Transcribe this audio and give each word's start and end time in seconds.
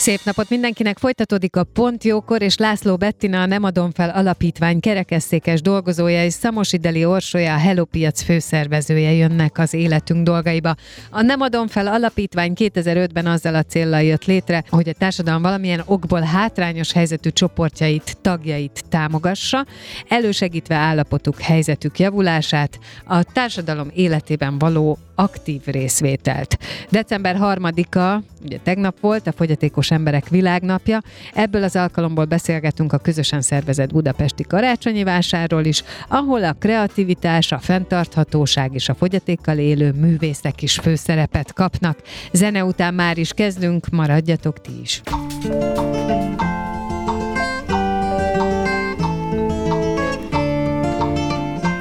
Szép 0.00 0.20
napot 0.24 0.48
mindenkinek! 0.50 0.98
Folytatódik 0.98 1.56
a 1.56 1.64
Pont 1.64 2.04
Jókor, 2.04 2.42
és 2.42 2.56
László 2.56 2.96
Bettina, 2.96 3.40
a 3.40 3.46
Nem 3.46 3.62
adom 3.62 3.90
fel 3.90 4.10
alapítvány 4.10 4.80
kerekesszékes 4.80 5.60
dolgozója 5.60 6.24
és 6.24 6.32
Szamosideli 6.32 7.04
Orsolya, 7.04 7.54
a 7.54 7.58
Hello 7.58 7.84
Piac 7.84 8.22
főszervezője 8.22 9.12
jönnek 9.12 9.58
az 9.58 9.74
életünk 9.74 10.24
dolgaiba. 10.24 10.74
A 11.10 11.22
Nem 11.22 11.40
adom 11.40 11.66
fel 11.66 11.86
alapítvány 11.86 12.52
2005-ben 12.56 13.26
azzal 13.26 13.54
a 13.54 13.62
célral 13.62 14.02
jött 14.02 14.24
létre, 14.24 14.64
hogy 14.68 14.88
a 14.88 14.92
társadalom 14.92 15.42
valamilyen 15.42 15.82
okból 15.86 16.20
hátrányos 16.20 16.92
helyzetű 16.92 17.30
csoportjait, 17.30 18.16
tagjait 18.20 18.84
támogassa, 18.88 19.66
elősegítve 20.08 20.74
állapotuk, 20.74 21.40
helyzetük 21.40 21.98
javulását, 21.98 22.78
a 23.04 23.22
társadalom 23.22 23.90
életében 23.94 24.58
való 24.58 24.98
aktív 25.20 25.60
részvételt. 25.64 26.58
December 26.90 27.36
3-a, 27.40 28.22
ugye 28.44 28.58
tegnap 28.62 29.00
volt, 29.00 29.26
a 29.26 29.32
fogyatékos 29.32 29.90
emberek 29.90 30.28
világnapja. 30.28 31.00
Ebből 31.34 31.62
az 31.62 31.76
alkalomból 31.76 32.24
beszélgetünk 32.24 32.92
a 32.92 32.98
közösen 32.98 33.40
szervezett 33.40 33.92
budapesti 33.92 34.42
karácsonyi 34.42 35.02
vásárról 35.02 35.64
is, 35.64 35.82
ahol 36.08 36.44
a 36.44 36.52
kreativitás, 36.52 37.52
a 37.52 37.58
fenntarthatóság 37.58 38.74
és 38.74 38.88
a 38.88 38.94
fogyatékkal 38.94 39.58
élő 39.58 39.92
művészek 39.92 40.62
is 40.62 40.74
főszerepet 40.74 41.52
kapnak. 41.52 41.98
Zene 42.32 42.64
után 42.64 42.94
már 42.94 43.18
is 43.18 43.32
kezdünk, 43.32 43.88
maradjatok 43.88 44.60
ti 44.60 44.80
is. 44.82 45.02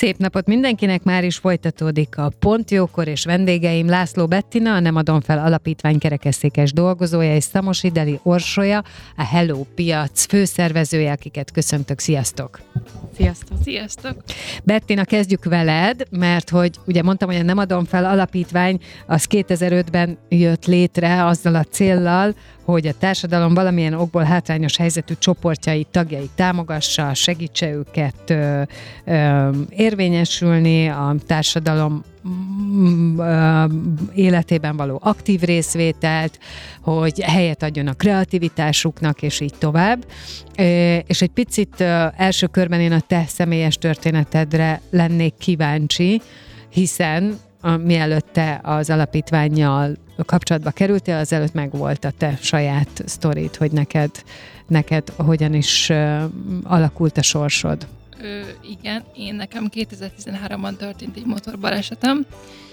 Szép 0.00 0.16
napot 0.16 0.46
mindenkinek, 0.46 1.02
már 1.02 1.24
is 1.24 1.36
folytatódik 1.36 2.18
a 2.18 2.32
Pontjókor 2.38 3.08
és 3.08 3.24
vendégeim 3.24 3.88
László 3.88 4.26
Bettina, 4.26 4.74
a 4.74 4.80
Nem 4.80 4.96
adom 4.96 5.20
fel 5.20 5.38
alapítvány 5.38 5.98
kerekesszékes 5.98 6.72
dolgozója 6.72 7.34
és 7.34 7.44
Szamos 7.44 7.82
Ideli 7.82 8.20
Orsolya, 8.22 8.84
a 9.16 9.24
Hello 9.24 9.64
Piac 9.74 10.24
főszervezője, 10.24 11.12
akiket 11.12 11.50
köszöntök. 11.50 11.98
Sziasztok! 11.98 12.60
Sziasztok! 13.16 13.58
Sziasztok! 13.62 14.16
Bettina, 14.64 15.04
kezdjük 15.04 15.44
veled, 15.44 16.02
mert 16.10 16.50
hogy 16.50 16.70
ugye 16.86 17.02
mondtam, 17.02 17.28
hogy 17.28 17.38
a 17.38 17.42
Nem 17.42 17.58
adom 17.58 17.84
fel 17.84 18.04
alapítvány 18.04 18.80
az 19.06 19.26
2005-ben 19.30 20.18
jött 20.28 20.66
létre 20.66 21.24
azzal 21.24 21.54
a 21.54 21.64
céllal, 21.64 22.34
hogy 22.64 22.86
a 22.86 22.92
társadalom 22.98 23.54
valamilyen 23.54 23.94
okból 23.94 24.22
hátrányos 24.22 24.76
helyzetű 24.76 25.14
csoportjai, 25.18 25.86
tagjai 25.90 26.30
támogassa, 26.34 27.14
segítse 27.14 27.70
őket 27.70 28.30
ö, 28.30 28.62
ö, 29.04 29.48
érvényesülni, 29.68 30.88
a 30.88 31.14
társadalom 31.26 32.04
mm, 32.28 33.20
életében 34.14 34.76
való 34.76 34.98
aktív 35.02 35.40
részvételt, 35.40 36.38
hogy 36.80 37.20
helyet 37.20 37.62
adjon 37.62 37.86
a 37.86 37.92
kreativitásuknak, 37.92 39.22
és 39.22 39.40
így 39.40 39.54
tovább. 39.58 40.04
És 41.06 41.22
egy 41.22 41.30
picit 41.30 41.80
első 42.16 42.46
körben 42.46 42.80
én 42.80 42.92
a 42.92 43.00
te 43.00 43.24
személyes 43.26 43.76
történetedre 43.78 44.80
lennék 44.90 45.34
kíváncsi, 45.38 46.20
hiszen 46.68 47.38
a, 47.60 47.76
mielőtt 47.76 48.28
te 48.32 48.60
az 48.62 48.90
alapítványjal 48.90 49.96
kapcsolatba 50.24 50.70
kerültél, 50.70 51.16
azelőtt 51.16 51.52
meg 51.52 51.70
volt 51.70 52.04
a 52.04 52.10
te 52.10 52.38
saját 52.40 53.02
sztorid, 53.06 53.56
hogy 53.56 53.72
neked, 53.72 54.10
neked 54.66 55.08
hogyan 55.16 55.54
is 55.54 55.90
alakult 56.62 57.18
a 57.18 57.22
sorsod. 57.22 57.86
Ö, 58.22 58.40
igen, 58.70 59.04
én 59.16 59.34
nekem 59.34 59.68
2013-ban 59.74 60.76
történt 60.76 61.16
egy 61.16 61.26
motorbalesetem, 61.26 62.26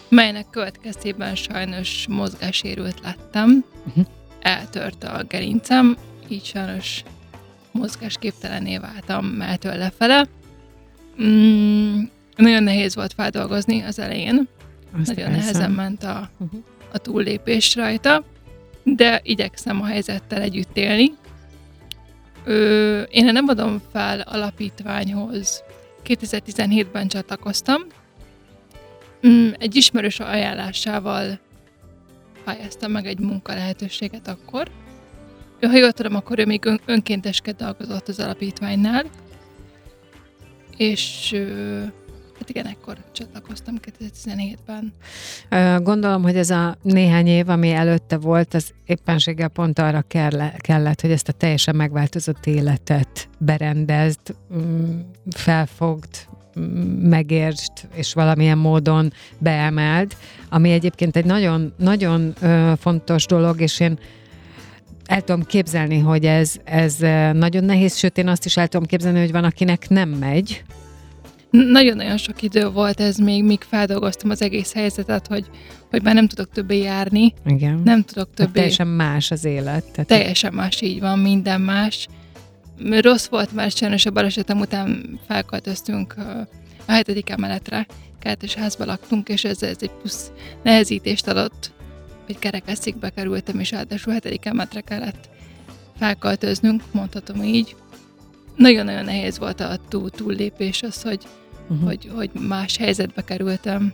melynek 0.09 0.49
következtében 0.49 1.35
sajnos 1.35 2.05
mozgássérült 2.09 2.99
lettem. 3.03 3.63
Uh-huh. 3.87 4.05
Eltört 4.41 5.03
a 5.03 5.23
gerincem, 5.27 5.97
így 6.27 6.45
sajnos 6.45 7.03
mozgásképtelené 7.71 8.77
váltam 8.77 9.25
melltől 9.25 9.75
lefele. 9.75 10.27
Mm, 11.23 12.01
nagyon 12.35 12.63
nehéz 12.63 12.95
volt 12.95 13.13
feldolgozni 13.13 13.81
az 13.81 13.99
elején. 13.99 14.47
Azt 14.99 15.07
nagyon 15.07 15.31
persze. 15.31 15.39
nehezen 15.39 15.71
ment 15.71 16.03
a, 16.03 16.29
uh-huh. 16.37 16.59
A 16.93 16.97
túllépés 16.97 17.75
rajta, 17.75 18.23
de 18.83 19.19
igyekszem 19.23 19.81
a 19.81 19.85
helyzettel 19.85 20.41
együtt 20.41 20.77
élni. 20.77 21.11
Ö, 22.43 23.01
én 23.01 23.25
nem 23.25 23.47
adom 23.47 23.81
fel 23.91 24.19
alapítványhoz 24.19 25.63
2017-ben 26.05 27.07
csatlakoztam. 27.07 27.81
Mm, 29.27 29.49
egy 29.59 29.75
ismerős 29.75 30.19
ajánlásával 30.19 31.39
pályáztam 32.43 32.91
meg 32.91 33.05
egy 33.05 33.19
munka 33.19 33.53
lehetőséget 33.53 34.27
akkor. 34.27 34.67
Ha 35.61 35.77
jól 35.77 35.91
tudom, 35.91 36.15
akkor 36.15 36.39
ő 36.39 36.45
még 36.45 36.65
ön, 36.65 36.79
önkéntesként 36.85 37.57
dolgozott 37.57 38.07
az 38.07 38.19
alapítványnál, 38.19 39.05
és 40.77 41.35
Hát 42.47 42.55
igen, 42.55 42.71
ekkor 42.71 42.97
csatlakoztam 43.11 43.75
2017-ben. 43.99 44.93
Gondolom, 45.83 46.21
hogy 46.21 46.37
ez 46.37 46.49
a 46.49 46.77
néhány 46.81 47.27
év, 47.27 47.49
ami 47.49 47.71
előtte 47.71 48.17
volt, 48.17 48.53
az 48.53 48.73
éppenséggel 48.85 49.47
pont 49.47 49.79
arra 49.79 50.03
kellett, 50.57 51.01
hogy 51.01 51.11
ezt 51.11 51.27
a 51.27 51.31
teljesen 51.31 51.75
megváltozott 51.75 52.45
életet 52.45 53.29
berendezd, 53.37 54.19
mm, 54.53 54.99
felfogd, 55.29 56.09
mm, 56.59 56.63
megértsd, 57.09 57.71
és 57.93 58.13
valamilyen 58.13 58.57
módon 58.57 59.13
beemeld, 59.37 60.15
ami 60.49 60.71
egyébként 60.71 61.15
egy 61.15 61.25
nagyon, 61.25 61.73
nagyon 61.77 62.33
fontos 62.79 63.25
dolog, 63.25 63.61
és 63.61 63.79
én 63.79 63.99
el 65.05 65.21
tudom 65.21 65.43
képzelni, 65.43 65.99
hogy 65.99 66.25
ez, 66.25 66.55
ez 66.63 66.97
nagyon 67.33 67.63
nehéz, 67.63 67.95
sőt 67.95 68.17
én 68.17 68.27
azt 68.27 68.45
is 68.45 68.57
el 68.57 68.67
tudom 68.67 68.87
képzelni, 68.87 69.19
hogy 69.19 69.31
van, 69.31 69.43
akinek 69.43 69.89
nem 69.89 70.09
megy, 70.09 70.63
nagyon-nagyon 71.49 72.17
sok 72.17 72.41
idő 72.41 72.69
volt 72.69 72.99
ez 72.99 73.17
még, 73.17 73.43
míg 73.43 73.61
feldolgoztam 73.61 74.29
az 74.29 74.41
egész 74.41 74.73
helyzetet, 74.73 75.27
hogy, 75.27 75.45
hogy 75.89 76.03
már 76.03 76.13
nem 76.13 76.27
tudok 76.27 76.51
többé 76.51 76.77
járni. 76.77 77.33
Igen. 77.45 77.81
Nem 77.83 78.03
tudok 78.03 78.33
többé. 78.33 78.51
teljesen 78.51 78.87
más 78.87 79.31
az 79.31 79.45
élet. 79.45 79.91
Tehát 79.91 80.07
teljesen 80.07 80.53
más, 80.53 80.81
így 80.81 80.99
van, 80.99 81.19
minden 81.19 81.61
más. 81.61 82.07
Rossz 82.99 83.27
volt, 83.27 83.53
mert 83.53 83.77
sajnos 83.77 84.05
a 84.05 84.11
balesetem 84.11 84.59
után 84.59 85.19
felköltöztünk 85.27 86.15
a 86.87 86.91
hetedik 86.91 87.29
emeletre, 87.29 87.87
kertes 88.19 88.53
házba 88.53 88.85
laktunk, 88.85 89.29
és 89.29 89.43
ez, 89.43 89.63
ez 89.63 89.77
egy 89.79 89.91
plusz 90.01 90.31
nehezítést 90.63 91.27
adott, 91.27 91.71
hogy 92.25 92.39
kerekesszékbe 92.39 93.09
kerültem, 93.09 93.59
és 93.59 93.71
ráadásul 93.71 94.13
hetedik 94.13 94.45
emeletre 94.45 94.81
kellett 94.81 95.29
felköltöznünk, 95.99 96.83
mondhatom 96.91 97.43
így 97.43 97.75
nagyon-nagyon 98.57 99.05
nehéz 99.05 99.39
volt 99.39 99.59
a 99.59 99.77
túl, 99.87 100.09
túllépés 100.09 100.83
az, 100.83 101.01
hogy, 101.01 101.19
uh-huh. 101.69 101.87
hogy, 101.87 102.09
hogy 102.15 102.29
más 102.47 102.77
helyzetbe 102.77 103.21
kerültem. 103.23 103.93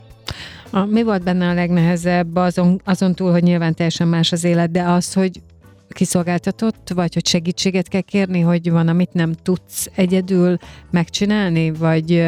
A, 0.70 0.84
mi 0.84 1.02
volt 1.02 1.22
benne 1.22 1.48
a 1.48 1.54
legnehezebb 1.54 2.36
azon, 2.36 2.80
azon 2.84 3.14
túl, 3.14 3.30
hogy 3.30 3.42
nyilván 3.42 3.74
teljesen 3.74 4.08
más 4.08 4.32
az 4.32 4.44
élet, 4.44 4.70
de 4.70 4.82
az, 4.82 5.12
hogy 5.12 5.40
kiszolgáltatott, 5.88 6.90
vagy 6.94 7.14
hogy 7.14 7.26
segítséget 7.26 7.88
kell 7.88 8.00
kérni, 8.00 8.40
hogy 8.40 8.70
van, 8.70 8.88
amit 8.88 9.12
nem 9.12 9.32
tudsz 9.42 9.90
egyedül 9.94 10.56
megcsinálni, 10.90 11.70
vagy 11.70 12.24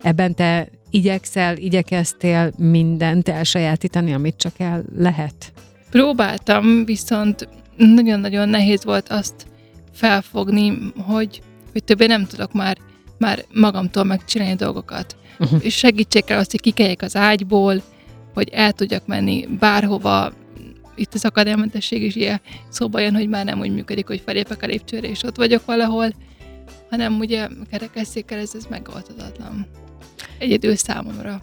ebben 0.00 0.34
te 0.34 0.68
igyekszel, 0.90 1.56
igyekeztél 1.56 2.52
mindent 2.56 3.28
elsajátítani, 3.28 4.12
amit 4.12 4.36
csak 4.36 4.52
el 4.58 4.84
lehet? 4.96 5.52
Próbáltam, 5.90 6.84
viszont 6.84 7.48
nagyon-nagyon 7.76 8.48
nehéz 8.48 8.84
volt 8.84 9.08
azt 9.08 9.46
felfogni, 9.92 10.78
hogy, 11.06 11.42
hogy 11.72 11.84
többé 11.84 12.06
nem 12.06 12.26
tudok 12.26 12.52
már, 12.52 12.78
már 13.18 13.44
magamtól 13.54 14.04
megcsinálni 14.04 14.54
dolgokat. 14.54 15.16
Uh-huh. 15.38 15.64
És 15.64 15.74
segítsék 15.76 16.30
el 16.30 16.38
azt, 16.38 16.50
hogy 16.50 16.60
kikeljek 16.60 17.02
az 17.02 17.16
ágyból, 17.16 17.82
hogy 18.34 18.48
el 18.48 18.72
tudjak 18.72 19.06
menni 19.06 19.46
bárhova, 19.58 20.32
itt 20.94 21.14
az 21.14 21.24
akadálymentesség 21.24 22.02
is 22.02 22.16
ilyen 22.16 22.40
szóba 22.68 23.00
jön, 23.00 23.14
hogy 23.14 23.28
már 23.28 23.44
nem 23.44 23.60
úgy 23.60 23.74
működik, 23.74 24.06
hogy 24.06 24.22
felépek 24.24 24.62
a 24.62 24.66
lépcsőre, 24.66 25.08
és 25.08 25.22
ott 25.22 25.36
vagyok 25.36 25.64
valahol, 25.64 26.12
hanem 26.90 27.18
ugye 27.18 27.48
kerekesszékkel 27.70 28.38
ez, 28.38 28.50
ez 28.54 28.66
megoldhatatlan. 28.68 29.66
Egyedül 30.38 30.76
számomra. 30.76 31.40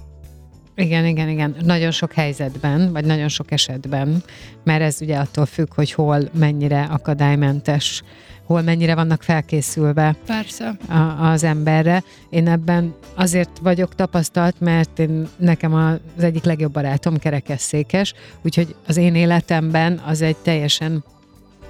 Igen, 0.76 1.06
igen, 1.06 1.30
igen. 1.30 1.56
Nagyon 1.62 1.92
sok 1.92 2.14
helyzetben, 2.14 2.92
vagy 2.92 3.06
nagyon 3.06 3.28
sok 3.28 3.52
esetben, 3.52 4.24
mert 4.64 4.82
ez 4.82 4.98
ugye 5.02 5.18
attól 5.18 5.46
függ, 5.46 5.74
hogy 5.74 5.92
hol 5.92 6.30
mennyire 6.34 6.82
akadálymentes, 6.82 8.04
hol 8.48 8.62
mennyire 8.62 8.96
vannak 8.96 9.24
felkészülve 9.24 10.16
Persze. 10.26 10.78
A, 10.90 11.26
az 11.26 11.44
emberre. 11.44 12.04
Én 12.30 12.48
ebben 12.48 12.96
azért 13.16 13.60
vagyok 13.62 13.96
tapasztalt, 13.96 14.60
mert 14.60 15.00
én, 15.00 15.28
nekem 15.38 15.74
az 15.74 16.24
egyik 16.24 16.44
legjobb 16.44 16.72
barátom 16.72 17.18
kerekesszékes, 17.18 18.14
úgyhogy 18.42 18.76
az 18.88 18.98
én 18.98 19.16
életemben 19.16 20.02
az 20.06 20.22
egy 20.22 20.38
teljesen 20.38 21.04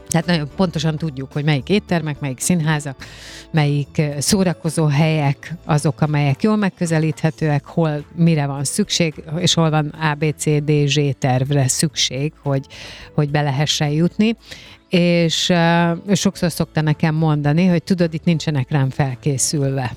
tehát 0.07 0.25
nagyon 0.25 0.49
pontosan 0.55 0.97
tudjuk, 0.97 1.31
hogy 1.31 1.43
melyik 1.43 1.69
éttermek, 1.69 2.19
melyik 2.19 2.39
színházak, 2.39 3.05
melyik 3.51 4.01
szórakozó 4.17 4.85
helyek 4.85 5.53
azok, 5.65 6.01
amelyek 6.01 6.43
jól 6.43 6.55
megközelíthetőek, 6.55 7.65
hol 7.65 8.05
mire 8.15 8.45
van 8.45 8.63
szükség, 8.63 9.23
és 9.37 9.53
hol 9.53 9.69
van 9.69 9.87
ABCDZ 9.87 10.99
tervre 11.19 11.67
szükség, 11.67 12.33
hogy, 12.43 12.65
hogy 13.13 13.29
be 13.29 13.41
lehessen 13.41 13.89
jutni. 13.89 14.35
És 14.89 15.49
uh, 15.49 16.13
sokszor 16.13 16.51
szokta 16.51 16.81
nekem 16.81 17.15
mondani, 17.15 17.65
hogy 17.65 17.83
tudod, 17.83 18.13
itt 18.13 18.23
nincsenek 18.23 18.71
rám 18.71 18.89
felkészülve. 18.89 19.91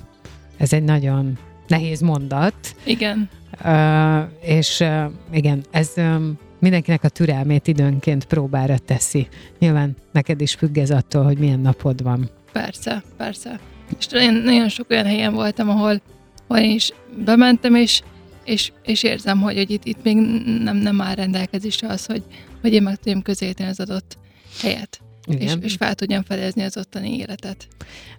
Ez 0.57 0.73
egy 0.73 0.83
nagyon 0.83 1.37
nehéz 1.67 2.01
mondat. 2.01 2.55
Igen. 2.83 3.29
Uh, 3.65 4.21
és 4.41 4.79
uh, 4.79 5.03
igen, 5.31 5.63
ez 5.71 5.91
um, 5.97 6.37
mindenkinek 6.61 7.03
a 7.03 7.09
türelmét 7.09 7.67
időnként 7.67 8.25
próbára 8.25 8.77
teszi. 8.77 9.27
Nyilván 9.59 9.95
neked 10.11 10.41
is 10.41 10.53
függ 10.53 10.77
ez 10.77 10.91
attól, 10.91 11.23
hogy 11.23 11.37
milyen 11.37 11.59
napod 11.59 12.03
van. 12.03 12.29
Persze, 12.51 13.03
persze. 13.17 13.59
És 13.99 14.07
nagyon, 14.07 14.33
nagyon 14.33 14.69
sok 14.69 14.89
olyan 14.89 15.05
helyen 15.05 15.33
voltam, 15.33 15.69
ahol, 15.69 16.01
ahol 16.47 16.63
én 16.63 16.71
is 16.71 16.91
bementem, 17.25 17.75
és, 17.75 18.01
és, 18.43 18.71
és 18.83 19.03
érzem, 19.03 19.41
hogy, 19.41 19.55
hogy 19.55 19.71
itt, 19.71 19.85
itt 19.85 20.03
még 20.03 20.15
nem, 20.63 20.77
nem 20.77 21.01
áll 21.01 21.15
rendelkezésre 21.15 21.87
az, 21.87 22.05
hogy, 22.05 22.23
hogy 22.61 22.73
én 22.73 22.83
meg 22.83 22.95
tudjam 22.95 23.21
közélteni 23.21 23.69
az 23.69 23.79
adott 23.79 24.17
helyet 24.61 25.01
és, 25.27 25.53
és 25.61 25.75
fel 25.75 25.95
tudjam 25.95 26.23
fedezni 26.23 26.63
az 26.63 26.77
ottani 26.77 27.17
életet. 27.17 27.67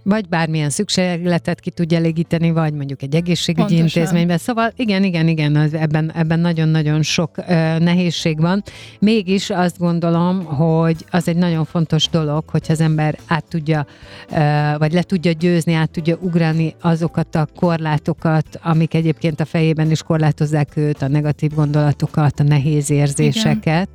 Vagy 0.03 0.29
bármilyen 0.29 0.71
szükségletet 0.71 1.61
ki 1.61 1.71
tudja 1.71 1.99
elégíteni, 1.99 2.51
vagy 2.51 2.73
mondjuk 2.73 3.03
egy 3.03 3.15
egészségügyi 3.15 3.67
Pontosan. 3.67 4.03
intézményben. 4.03 4.39
Szóval 4.39 4.73
igen, 4.77 5.05
igen, 5.05 5.29
igen, 5.29 5.57
ebben, 5.57 6.13
ebben 6.15 6.41
nagyon-nagyon 6.41 7.03
sok 7.03 7.39
uh, 7.39 7.47
nehézség 7.79 8.41
van. 8.41 8.63
Mégis 8.99 9.51
azt 9.51 9.79
gondolom, 9.79 10.45
hogy 10.45 11.05
az 11.11 11.29
egy 11.29 11.37
nagyon 11.37 11.65
fontos 11.65 12.09
dolog, 12.09 12.49
hogyha 12.49 12.73
az 12.73 12.81
ember 12.81 13.19
át 13.27 13.45
tudja, 13.45 13.87
uh, 14.31 14.79
vagy 14.79 14.93
le 14.93 15.03
tudja 15.03 15.33
győzni, 15.33 15.75
át 15.75 15.91
tudja 15.91 16.17
ugrani 16.21 16.75
azokat 16.81 17.35
a 17.35 17.47
korlátokat, 17.57 18.47
amik 18.63 18.95
egyébként 18.95 19.41
a 19.41 19.45
fejében 19.45 19.91
is 19.91 20.03
korlátozzák 20.03 20.77
őt, 20.77 21.03
a 21.03 21.09
negatív 21.09 21.55
gondolatokat, 21.55 22.41
a 22.41 22.43
nehéz 22.43 22.91
érzéseket, 22.91 23.65
igen. 23.65 23.89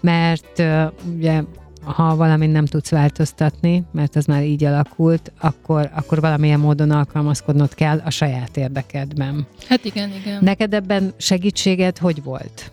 mert 0.00 0.58
uh, 0.58 1.14
ugye 1.16 1.42
ha 1.84 2.16
valamit 2.16 2.52
nem 2.52 2.66
tudsz 2.66 2.90
változtatni, 2.90 3.84
mert 3.92 4.16
az 4.16 4.24
már 4.24 4.44
így 4.44 4.64
alakult, 4.64 5.32
akkor, 5.40 5.90
akkor 5.94 6.20
valamilyen 6.20 6.60
módon 6.60 6.90
alkalmazkodnod 6.90 7.74
kell 7.74 8.00
a 8.04 8.10
saját 8.10 8.56
érdekedben. 8.56 9.46
Hát 9.68 9.84
igen, 9.84 10.10
igen. 10.20 10.38
Neked 10.44 10.74
ebben 10.74 11.12
segítséged 11.16 11.98
hogy 11.98 12.22
volt? 12.22 12.72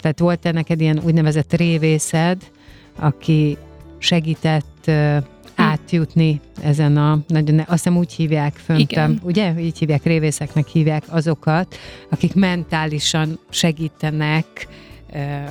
Tehát 0.00 0.18
volt-e 0.18 0.52
neked 0.52 0.80
ilyen 0.80 1.00
úgynevezett 1.04 1.52
révészed, 1.52 2.50
aki 2.98 3.56
segített 3.98 4.84
uh, 4.86 5.16
átjutni 5.54 6.40
ezen 6.62 6.96
a, 6.96 7.18
nagyon, 7.26 7.58
azt 7.58 7.68
hiszem 7.68 7.96
úgy 7.96 8.12
hívják 8.12 8.54
föntem, 8.54 9.18
ugye? 9.22 9.60
Így 9.60 9.78
hívják, 9.78 10.02
révészeknek 10.02 10.66
hívják 10.66 11.04
azokat, 11.08 11.76
akik 12.10 12.34
mentálisan 12.34 13.38
segítenek 13.50 14.68
uh, 15.12 15.50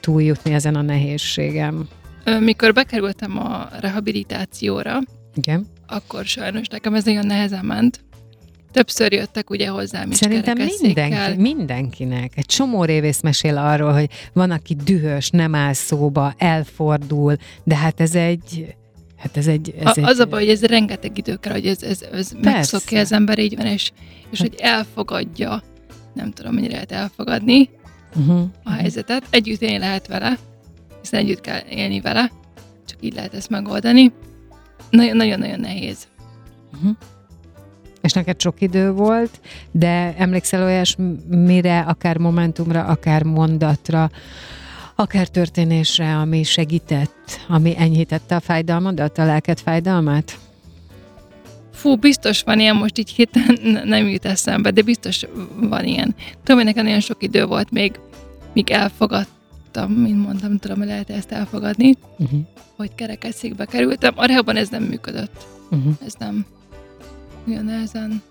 túljutni 0.00 0.52
ezen 0.52 0.74
a 0.74 0.82
nehézségem. 0.82 1.88
Mikor 2.38 2.72
bekerültem 2.72 3.38
a 3.38 3.68
rehabilitációra, 3.80 4.98
Igen. 5.34 5.66
akkor 5.86 6.24
sajnos 6.24 6.68
nekem 6.68 6.94
ez 6.94 7.04
nagyon 7.04 7.26
nehezen 7.26 7.64
ment. 7.64 8.00
Többször 8.72 9.12
jöttek 9.12 9.50
ugye 9.50 9.68
hozzám 9.68 10.10
is 10.10 10.16
Szerintem 10.16 10.56
mindenki, 10.82 11.40
mindenkinek. 11.40 12.32
Egy 12.36 12.46
csomó 12.46 12.84
révész 12.84 13.20
mesél 13.20 13.56
arról, 13.56 13.92
hogy 13.92 14.08
van, 14.32 14.50
aki 14.50 14.74
dühös, 14.84 15.30
nem 15.30 15.54
áll 15.54 15.72
szóba, 15.72 16.34
elfordul, 16.38 17.36
de 17.64 17.76
hát 17.76 18.00
ez 18.00 18.14
egy... 18.14 18.74
Hát 19.16 19.36
ez 19.36 19.46
egy, 19.46 19.74
ez 19.78 19.86
a, 19.86 20.00
egy... 20.00 20.04
Az 20.04 20.18
a 20.18 20.26
baj, 20.26 20.40
hogy 20.40 20.50
ez 20.50 20.64
rengeteg 20.64 21.18
idő 21.18 21.36
kell, 21.36 21.52
hogy 21.52 21.66
ez, 21.66 21.82
ez, 21.82 22.02
ez 22.12 22.32
megszokja 22.42 23.00
az 23.00 23.12
ember, 23.12 23.38
így 23.38 23.56
van, 23.56 23.66
és, 23.66 23.90
és 24.30 24.40
hogy 24.40 24.54
elfogadja, 24.58 25.62
nem 26.14 26.30
tudom, 26.30 26.54
mennyire 26.54 26.72
lehet 26.72 26.92
elfogadni 26.92 27.70
uh-huh. 28.16 28.42
a 28.64 28.70
helyzetet. 28.70 29.22
Együtt 29.30 29.62
én 29.62 29.78
lehet 29.78 30.06
vele, 30.06 30.38
hiszen 31.00 31.20
együtt 31.20 31.40
kell 31.40 31.60
élni 31.68 32.00
vele, 32.00 32.30
csak 32.86 32.98
így 33.00 33.14
lehet 33.14 33.34
ezt 33.34 33.50
megoldani. 33.50 34.12
Nagyon-nagyon 34.90 35.60
nehéz. 35.60 36.08
Uh-huh. 36.74 36.96
És 38.02 38.12
neked 38.12 38.40
sok 38.40 38.60
idő 38.60 38.92
volt, 38.92 39.40
de 39.70 40.14
emlékszel 40.18 40.62
olyas 40.62 40.96
mire, 41.28 41.80
akár 41.80 42.16
momentumra, 42.16 42.84
akár 42.84 43.22
mondatra, 43.22 44.10
akár 44.94 45.28
történésre, 45.28 46.16
ami 46.16 46.42
segített, 46.42 47.40
ami 47.48 47.74
enyhítette 47.78 48.36
a 48.36 48.40
fájdalmadat, 48.40 49.18
a 49.18 49.24
lelked 49.24 49.58
fájdalmát? 49.58 50.38
Fú, 51.72 51.96
biztos 51.96 52.42
van 52.42 52.60
ilyen, 52.60 52.76
most 52.76 52.98
így 52.98 53.10
héten 53.10 53.58
nem 53.84 54.08
jut 54.08 54.24
eszembe, 54.24 54.70
de 54.70 54.82
biztos 54.82 55.26
van 55.60 55.84
ilyen. 55.84 56.14
Tudom, 56.42 56.56
hogy 56.56 56.64
nekem 56.64 56.84
nagyon 56.84 57.00
sok 57.00 57.22
idő 57.22 57.44
volt 57.44 57.70
még, 57.70 58.00
míg 58.52 58.70
elfogadt 58.70 59.28
tudtam, 59.70 59.92
mint 59.92 60.24
mondtam, 60.24 60.48
nem 60.48 60.58
tudom, 60.58 60.78
hogy 60.78 60.86
lehet 60.86 61.10
ezt 61.10 61.32
elfogadni, 61.32 61.94
uh-huh. 62.18 62.40
hogy 62.76 62.94
kerekesszékbe 62.94 63.64
kerültem. 63.64 64.12
A 64.16 64.24
rehában 64.24 64.56
ez 64.56 64.68
nem 64.68 64.82
működött. 64.82 65.46
Uh-huh. 65.70 65.94
Ez 66.06 66.14
nem. 66.18 66.46
Olyan 67.48 67.64
nehezen. 67.64 68.22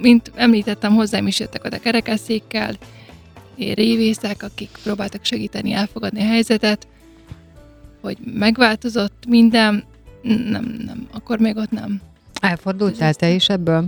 Mint 0.00 0.32
említettem, 0.34 0.94
hozzám 0.94 1.26
is 1.26 1.40
jöttek 1.40 1.64
oda 1.64 1.78
kerekesszékkel, 1.78 2.74
révészek, 3.56 4.42
akik 4.42 4.70
próbáltak 4.82 5.24
segíteni, 5.24 5.72
elfogadni 5.72 6.20
a 6.20 6.26
helyzetet, 6.26 6.86
hogy 8.00 8.18
megváltozott 8.34 9.24
minden, 9.28 9.84
nem, 10.22 10.76
nem, 10.86 11.08
akkor 11.12 11.38
még 11.38 11.56
ott 11.56 11.70
nem. 11.70 12.00
Elfordultál 12.40 13.14
te 13.14 13.30
is 13.30 13.48
ebből? 13.48 13.86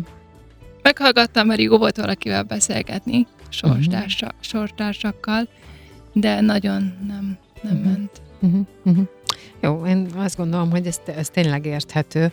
Meghallgattam, 0.83 1.47
mert 1.47 1.61
jó 1.61 1.79
volt 1.79 1.97
valakivel 1.97 2.43
beszélgetni, 2.43 3.27
sorstársa, 3.49 4.27
uh-huh. 4.27 4.41
sorstársakkal, 4.41 5.49
de 6.13 6.41
nagyon 6.41 6.95
nem, 7.07 7.39
nem 7.63 7.77
uh-huh. 7.77 7.91
ment. 7.91 8.11
Uh-huh. 8.41 8.67
Uh-huh. 8.85 9.07
Jó, 9.61 9.87
én 9.87 10.09
azt 10.17 10.37
gondolom, 10.37 10.71
hogy 10.71 10.87
ez, 10.87 11.01
ez 11.17 11.29
tényleg 11.29 11.67
érthető. 11.67 12.33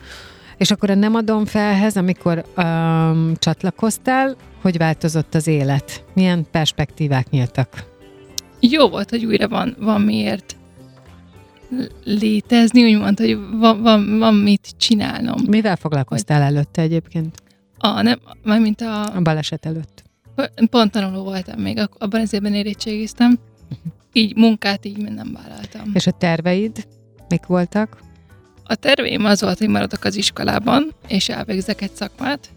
És 0.58 0.72
akkor 0.72 0.90
a 0.90 0.96
nem 0.96 1.16
adom 1.16 1.46
felhez, 1.46 1.98
amikor 1.98 2.46
um, 2.58 3.34
csatlakoztál, 3.36 4.36
hogy 4.62 4.78
változott 4.78 5.36
az 5.36 5.48
élet? 5.48 6.04
Milyen 6.14 6.46
perspektívák 6.52 7.30
nyíltak? 7.30 7.94
Jó 8.60 8.90
volt, 8.90 9.10
hogy 9.10 9.26
újra 9.26 9.48
van, 9.48 9.76
van 9.80 10.02
miért 10.02 10.56
létezni, 12.04 12.94
úgymond, 12.94 13.20
hogy 13.20 13.38
van, 13.60 13.82
van, 13.82 14.18
van 14.20 14.36
mit 14.36 14.70
csinálnom. 14.78 15.42
Mivel 15.48 15.76
foglalkoztál 15.76 16.44
hogy... 16.44 16.56
előtte 16.56 16.82
egyébként? 16.82 17.44
A, 17.78 18.02
nem, 18.02 18.20
mint 18.44 18.82
a... 18.82 19.16
A 19.16 19.22
baleset 19.22 19.66
előtt. 19.66 20.04
Pont 20.70 20.92
tanuló 20.92 21.24
voltam 21.24 21.62
még, 21.62 21.80
abban 21.98 22.22
az 22.22 22.34
évben 22.34 22.54
érettségiztem, 22.54 23.40
így 24.18 24.36
munkát 24.36 24.86
így 24.86 24.98
nem 24.98 25.38
vállaltam. 25.42 25.92
És 25.94 26.08
a 26.08 26.12
terveid 26.12 26.88
mik 27.30 27.46
voltak? 27.46 27.98
A 28.64 28.76
terveim 28.76 29.26
az 29.26 29.42
volt, 29.42 29.58
hogy 29.58 29.70
maradok 29.70 30.04
az 30.04 30.16
iskolában, 30.16 30.94
és 31.08 31.30
elvégzek 31.30 31.82
egy 31.82 31.94
szakmát, 31.94 32.50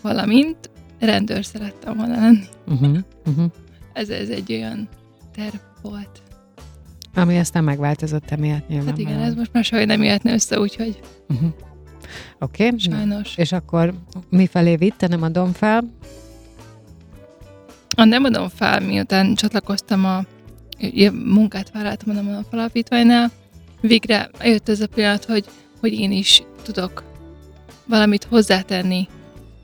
valamint 0.00 0.70
rendőr 0.98 1.44
szerettem 1.44 1.96
volna 1.96 2.14
lenni. 2.20 2.44
Uh-huh, 2.66 2.98
uh-huh. 3.26 3.44
Ez, 3.92 4.08
ez 4.08 4.28
egy 4.28 4.52
olyan 4.52 4.88
terv 5.34 5.56
volt. 5.82 6.22
Ami 7.14 7.38
aztán 7.38 7.64
megváltozott 7.64 8.30
emiatt 8.30 8.68
nyilván. 8.68 8.88
Hát 8.88 8.98
igen, 8.98 9.20
ez 9.20 9.34
most 9.34 9.52
már 9.52 9.64
sajnos 9.64 9.88
nem 9.88 10.02
jöhetne 10.02 10.32
össze, 10.32 10.60
úgyhogy... 10.60 11.00
Uh-huh. 11.28 11.48
Oké. 12.38 12.66
Okay. 12.66 12.78
Sajnos. 12.78 13.36
És 13.36 13.52
akkor 13.52 13.94
mi 14.28 14.46
felé 14.46 14.76
vitte, 14.76 15.06
nem 15.06 15.22
adom 15.22 15.52
fel? 15.52 15.84
A 17.96 18.04
nem 18.04 18.24
adom 18.24 18.48
fel, 18.48 18.80
miután 18.80 19.34
csatlakoztam 19.34 20.04
a 20.04 20.24
munkát 21.12 21.70
vállaltam 21.72 22.16
a 22.16 22.22
fel 22.22 22.58
alapítványnál, 22.58 23.30
végre 23.80 24.30
jött 24.42 24.68
ez 24.68 24.80
a 24.80 24.86
pillanat, 24.86 25.24
hogy, 25.24 25.44
hogy 25.80 25.92
én 25.92 26.12
is 26.12 26.42
tudok 26.62 27.02
valamit 27.86 28.24
hozzátenni 28.24 29.08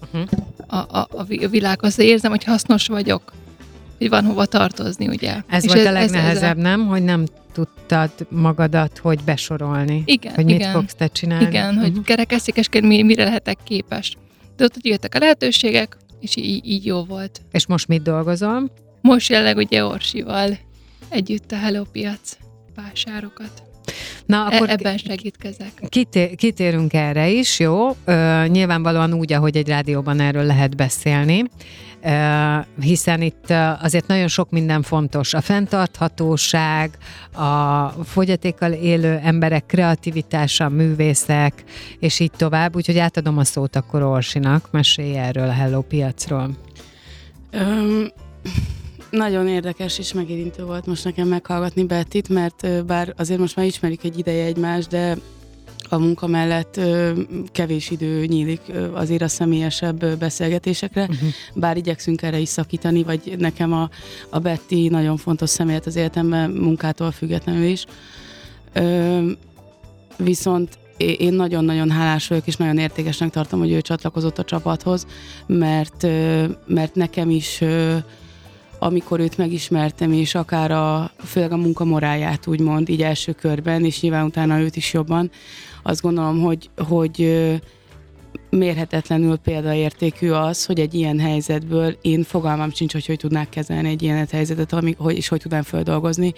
uh-huh. 0.03 0.29
a, 0.67 0.77
a, 0.77 1.09
a 1.11 1.25
világhoz. 1.51 1.99
Érzem, 1.99 2.31
hogy 2.31 2.45
hasznos 2.45 2.87
vagyok, 2.87 3.33
hogy 3.99 4.09
van 4.09 4.25
hova 4.25 4.47
tartozni, 4.47 5.09
ugye. 5.09 5.43
Ez 5.49 5.65
És 5.65 5.73
volt 5.73 5.85
ez, 5.85 5.87
a 5.87 5.93
legnehezebb, 5.93 6.57
ez, 6.57 6.63
nem? 6.63 6.87
Hogy 6.87 7.03
nem 7.03 7.25
tudtad 7.53 8.11
magadat, 8.29 8.99
hogy 8.99 9.19
besorolni. 9.25 10.03
Igen, 10.07 10.35
Hogy 10.35 10.51
igen, 10.51 10.69
mit 10.69 10.77
fogsz 10.77 10.95
te 10.95 11.07
csinálni. 11.07 11.47
Igen, 11.47 11.75
uh-huh. 11.75 11.93
hogy 11.93 12.05
kerekesszékesként 12.05 12.87
mire 13.05 13.25
lehetek 13.25 13.59
képes. 13.65 14.17
De 14.57 14.65
ott 14.65 14.87
jöttek 14.87 15.15
a 15.15 15.19
lehetőségek, 15.19 15.97
és 16.21 16.37
így, 16.37 16.67
így 16.67 16.87
jó 16.87 17.05
volt. 17.05 17.41
És 17.53 17.67
most 17.67 17.89
mit 17.89 18.03
dolgozom? 18.03 18.71
Most 19.01 19.31
jelenleg 19.31 19.57
ugye 19.57 19.85
Orsival 19.85 20.59
együtt 21.09 21.53
a 21.53 21.57
Hello 21.57 21.83
Piac 21.93 22.37
vásárokat. 22.75 23.63
Na, 24.27 24.49
e- 24.51 24.57
akkor 24.57 24.71
ebben 24.71 24.97
segítkezek. 24.97 25.83
Kitér, 25.89 26.35
kitérünk 26.35 26.93
erre 26.93 27.29
is, 27.29 27.59
jó? 27.59 27.97
Ö, 28.05 28.45
nyilvánvalóan 28.47 29.15
úgy, 29.15 29.33
ahogy 29.33 29.57
egy 29.57 29.69
rádióban 29.69 30.21
erről 30.21 30.45
lehet 30.45 30.77
beszélni, 30.77 31.45
ö, 32.03 32.57
hiszen 32.81 33.23
itt 33.23 33.51
azért 33.81 34.07
nagyon 34.07 34.29
sok 34.29 34.51
minden 34.51 34.83
fontos. 34.83 35.35
A 35.35 35.41
fenntarthatóság, 35.41 36.99
a 37.33 37.89
fogyatékkal 38.05 38.73
élő 38.73 39.21
emberek 39.23 39.67
kreativitása, 39.67 40.69
művészek, 40.69 41.65
és 41.99 42.21
így 42.21 42.33
tovább. 42.37 42.77
Úgyhogy 42.77 42.99
átadom 42.99 43.39
a 43.39 43.45
szót 43.45 43.77
akkor 43.77 44.03
Orsinak. 44.03 44.69
Mesélj 44.71 45.19
erről 45.19 45.49
a 45.49 45.53
Hello 45.53 45.81
piacról. 45.81 46.51
Um, 47.53 48.07
nagyon 49.15 49.49
érdekes 49.49 49.99
és 49.99 50.13
megérintő 50.13 50.65
volt 50.65 50.87
most 50.87 51.05
nekem 51.05 51.29
meghallgatni 51.29 51.85
Bettit, 51.85 52.29
mert 52.29 52.85
bár 52.85 53.15
azért 53.17 53.41
most 53.41 53.57
már 53.57 53.67
ismerik 53.67 54.05
egy 54.05 54.19
ideje 54.19 54.45
egymást, 54.45 54.89
de 54.89 55.17
a 55.89 55.99
munka 55.99 56.27
mellett 56.27 56.81
kevés 57.53 57.91
idő 57.91 58.25
nyílik 58.25 58.61
azért 58.93 59.23
a 59.23 59.29
személyesebb 59.29 60.17
beszélgetésekre, 60.19 61.03
uh-huh. 61.03 61.29
bár 61.55 61.77
igyekszünk 61.77 62.23
erre 62.23 62.39
is 62.39 62.49
szakítani, 62.49 63.03
vagy 63.03 63.35
nekem 63.39 63.73
a, 63.73 63.91
a 64.31 64.39
Betty 64.39 64.89
nagyon 64.89 65.17
fontos 65.17 65.51
személyet 65.51 65.87
az 65.87 65.97
életemben 65.97 66.51
munkától 66.51 67.11
függetlenül 67.11 67.65
is. 67.65 67.85
viszont 70.17 70.79
én 70.97 71.33
nagyon-nagyon 71.33 71.91
hálás 71.91 72.29
vagyok, 72.29 72.47
és 72.47 72.57
nagyon 72.57 72.79
értékesnek 72.79 73.31
tartom, 73.31 73.59
hogy 73.59 73.73
ő 73.73 73.81
csatlakozott 73.81 74.39
a 74.39 74.45
csapathoz, 74.45 75.07
mert, 75.47 76.07
mert 76.67 76.95
nekem 76.95 77.31
is 77.31 77.63
amikor 78.79 79.21
őt 79.21 79.39
megismertem, 79.39 80.13
és 80.13 80.35
akár 80.35 80.71
a, 80.71 81.11
főleg 81.25 81.53
a 81.53 81.57
munkamoráját 81.57 82.47
úgymond, 82.47 82.89
így 82.89 83.03
első 83.03 83.33
körben, 83.33 83.85
és 83.85 84.01
nyilván 84.01 84.25
utána 84.25 84.61
őt 84.61 84.77
is 84.77 84.93
jobban, 84.93 85.31
azt 85.83 86.01
gondolom, 86.01 86.41
hogy, 86.41 86.71
hogy 86.77 87.21
mérhetetlenül 88.51 89.37
példaértékű 89.37 90.31
az, 90.31 90.65
hogy 90.65 90.81
egy 90.81 90.95
ilyen 90.95 91.19
helyzetből 91.19 91.97
én 92.01 92.23
fogalmam 92.23 92.73
sincs, 92.73 92.93
hogy 92.93 93.07
hogy 93.07 93.17
tudnák 93.17 93.49
kezelni 93.49 93.89
egy 93.89 94.03
ilyen 94.03 94.27
helyzetet, 94.31 94.73
ami, 94.73 94.95
hogy, 94.99 95.17
és 95.17 95.29
hogy 95.29 95.41
tudnám 95.41 95.63
feldolgozni, 95.63 96.33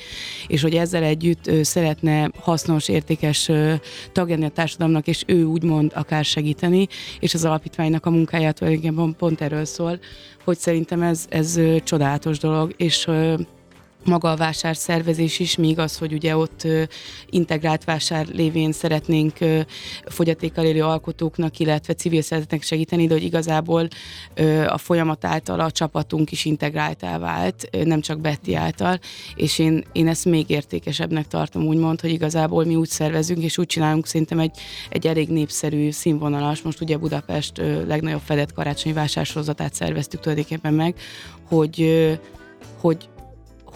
és 0.47 0.63
hogy 0.63 0.75
ezzel 0.75 1.03
együtt 1.03 1.47
ö, 1.47 1.63
szeretne 1.63 2.31
hasznos, 2.41 2.89
értékes 2.89 3.49
ö, 3.49 3.75
tagja 4.13 4.47
a 4.47 4.49
társadalomnak, 4.49 5.07
és 5.07 5.23
ő 5.27 5.45
úgymond 5.45 5.93
akár 5.95 6.25
segíteni, 6.25 6.87
és 7.21 7.35
az 7.35 7.45
alapítványnak 7.45 8.07
a 8.07 8.11
munkáját 8.11 8.55
tulajdonképpen 8.59 9.15
pont 9.19 9.41
erről 9.41 9.65
szól, 9.65 9.99
hogy 10.45 10.59
szerintem 10.59 11.03
ez, 11.03 11.27
ez 11.29 11.61
csodálatos 11.85 12.39
dolog, 12.39 12.75
és 12.77 13.09
maga 14.07 14.31
a 14.31 14.37
vásárszervezés 14.37 15.39
is, 15.39 15.57
míg 15.57 15.79
az, 15.79 15.99
hogy 15.99 16.13
ugye 16.13 16.37
ott 16.37 16.67
integrált 17.31 17.85
vásár 17.85 18.27
lévén 18.27 18.73
szeretnénk 18.73 19.33
fogyatékkal 20.05 20.65
élő 20.65 20.83
alkotóknak, 20.83 21.59
illetve 21.59 21.95
civil 21.95 22.23
szervezeteknek 22.23 22.67
segíteni, 22.67 23.07
de 23.07 23.15
hogy 23.15 23.23
igazából 23.23 23.89
a 24.67 24.79
folyamat 24.79 25.25
által 25.25 25.61
a 25.61 25.71
csapatunk 25.71 26.33
is 26.33 26.45
integráltá 26.45 27.19
vált, 27.19 27.69
nem 27.85 28.01
csak 28.01 28.21
Betty 28.21 28.55
által, 28.55 28.99
és 29.35 29.59
én, 29.59 29.85
én 29.93 30.09
ezt 30.09 30.25
még 30.25 30.51
értékesebbnek 30.51 31.29
tartom 31.29 31.67
úgymond, 31.67 32.01
hogy 32.01 32.11
igazából 32.11 32.65
mi 32.65 32.75
úgy 32.77 32.89
szervezünk, 32.89 33.43
és 33.43 33.59
úgy 33.59 33.67
csinálunk 33.67 34.07
szerintem 34.07 34.39
egy, 34.39 34.59
egy 34.89 35.07
elég 35.07 35.29
népszerű, 35.29 35.91
színvonalas, 35.91 36.63
most 36.63 36.81
ugye 36.81 36.97
Budapest 36.97 37.57
legnagyobb 37.87 38.23
fedett 38.25 38.53
karácsonyi 38.53 38.95
vásársorozatát 38.95 39.75
szerveztük 39.75 40.21
tulajdonképpen 40.21 40.75
meg, 40.75 40.95
hogy, 41.49 42.09
hogy 42.81 43.09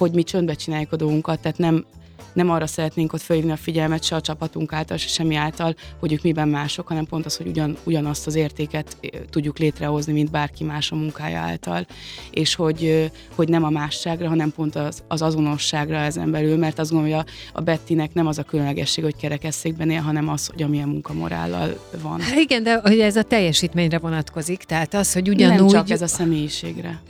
hogy 0.01 0.15
mi 0.15 0.23
csöndbe 0.23 0.55
csináljuk 0.55 0.93
a 0.93 0.97
dolgunkat, 0.97 1.41
tehát 1.41 1.59
nem, 1.59 1.85
nem 2.33 2.51
arra 2.51 2.67
szeretnénk 2.67 3.13
ott 3.13 3.21
felhívni 3.21 3.53
a 3.53 3.57
figyelmet 3.57 4.03
se 4.03 4.15
a 4.15 4.21
csapatunk 4.21 4.73
által, 4.73 4.97
se 4.97 5.09
semmi 5.09 5.35
által, 5.35 5.75
hogy 5.99 6.13
ők 6.13 6.23
miben 6.23 6.49
mások, 6.49 6.89
hanem 6.89 7.07
pont 7.07 7.27
az, 7.27 7.37
hogy 7.37 7.47
ugyan, 7.47 7.77
ugyanazt 7.85 8.27
az 8.27 8.35
értéket 8.35 8.97
tudjuk 9.31 9.59
létrehozni, 9.59 10.13
mint 10.13 10.31
bárki 10.31 10.65
más 10.65 10.93
a 10.93 10.97
munkája 10.97 11.39
által, 11.39 11.87
és 12.31 12.55
hogy, 12.55 13.11
hogy 13.35 13.49
nem 13.49 13.65
a 13.65 13.71
másságra, 13.71 14.29
hanem 14.29 14.53
pont 14.53 14.77
az, 14.77 15.03
az 15.09 15.23
azonosságra 15.23 15.97
ezen 15.97 16.31
belül, 16.31 16.57
mert 16.57 16.79
azt 16.79 16.91
gondolom, 16.91 17.17
hogy 17.17 17.27
a, 17.27 17.59
a 17.59 17.63
Bettinek 17.63 18.15
nem 18.15 18.27
az 18.27 18.39
a 18.39 18.43
különlegesség, 18.43 19.05
hogy 19.05 19.17
kerekesszékben 19.17 19.91
él, 19.91 20.01
hanem 20.01 20.29
az, 20.29 20.47
hogy 20.47 20.63
amilyen 20.63 20.89
munkamorállal 20.89 21.81
van. 22.03 22.21
Hát 22.21 22.39
igen, 22.39 22.63
de 22.63 22.81
hogy 22.83 23.01
ez 23.01 23.17
a 23.17 23.23
teljesítményre 23.23 23.99
vonatkozik, 23.99 24.63
tehát 24.63 24.95
az, 24.95 25.13
hogy 25.13 25.29
ugyanúgy... 25.29 25.59
Nem 25.59 25.69
csak 25.69 25.91
ez 25.91 26.03
a 26.03 26.07
személyiségre. 26.07 27.01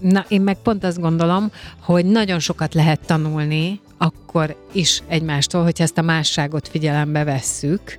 Na, 0.00 0.24
én 0.28 0.40
meg 0.40 0.56
pont 0.62 0.84
azt 0.84 1.00
gondolom, 1.00 1.50
hogy 1.80 2.04
nagyon 2.04 2.38
sokat 2.38 2.74
lehet 2.74 3.00
tanulni 3.06 3.80
akkor 4.02 4.56
is 4.72 5.02
egymástól, 5.06 5.62
hogyha 5.62 5.84
ezt 5.84 5.98
a 5.98 6.02
másságot 6.02 6.68
figyelembe 6.68 7.24
vesszük, 7.24 7.98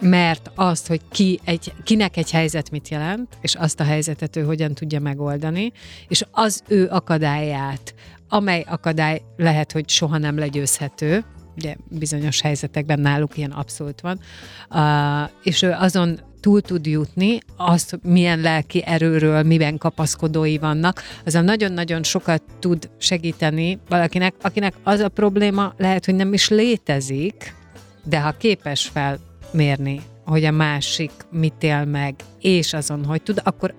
mert 0.00 0.50
azt, 0.54 0.86
hogy 0.86 1.00
ki 1.10 1.40
egy, 1.44 1.72
kinek 1.84 2.16
egy 2.16 2.30
helyzet 2.30 2.70
mit 2.70 2.88
jelent, 2.88 3.28
és 3.40 3.54
azt 3.54 3.80
a 3.80 3.84
helyzetet 3.84 4.36
ő 4.36 4.44
hogyan 4.44 4.74
tudja 4.74 5.00
megoldani, 5.00 5.72
és 6.08 6.24
az 6.30 6.62
ő 6.68 6.88
akadályát, 6.90 7.94
amely 8.28 8.64
akadály 8.68 9.22
lehet, 9.36 9.72
hogy 9.72 9.88
soha 9.88 10.18
nem 10.18 10.38
legyőzhető, 10.38 11.24
ugye 11.56 11.76
bizonyos 11.88 12.40
helyzetekben 12.40 13.00
náluk 13.00 13.36
ilyen 13.36 13.50
abszolút 13.50 14.00
van, 14.00 14.20
és 15.42 15.62
ő 15.62 15.70
azon 15.70 16.20
túl 16.40 16.60
tud 16.60 16.86
jutni, 16.86 17.38
azt 17.56 17.98
milyen 18.02 18.40
lelki 18.40 18.82
erőről, 18.84 19.42
miben 19.42 19.78
kapaszkodói 19.78 20.58
vannak, 20.58 21.02
az 21.24 21.34
a 21.34 21.40
nagyon-nagyon 21.40 22.02
sokat 22.02 22.42
tud 22.58 22.88
segíteni 22.98 23.78
valakinek, 23.88 24.34
akinek 24.42 24.74
az 24.82 25.00
a 25.00 25.08
probléma 25.08 25.74
lehet, 25.76 26.04
hogy 26.04 26.14
nem 26.14 26.32
is 26.32 26.48
létezik, 26.48 27.54
de 28.04 28.20
ha 28.20 28.32
képes 28.32 28.92
felmérni, 28.92 30.00
hogy 30.24 30.44
a 30.44 30.50
másik 30.50 31.10
mit 31.30 31.62
él 31.62 31.84
meg, 31.84 32.14
és 32.40 32.72
azon, 32.72 33.04
hogy 33.04 33.22
tud, 33.22 33.40
akkor 33.44 33.74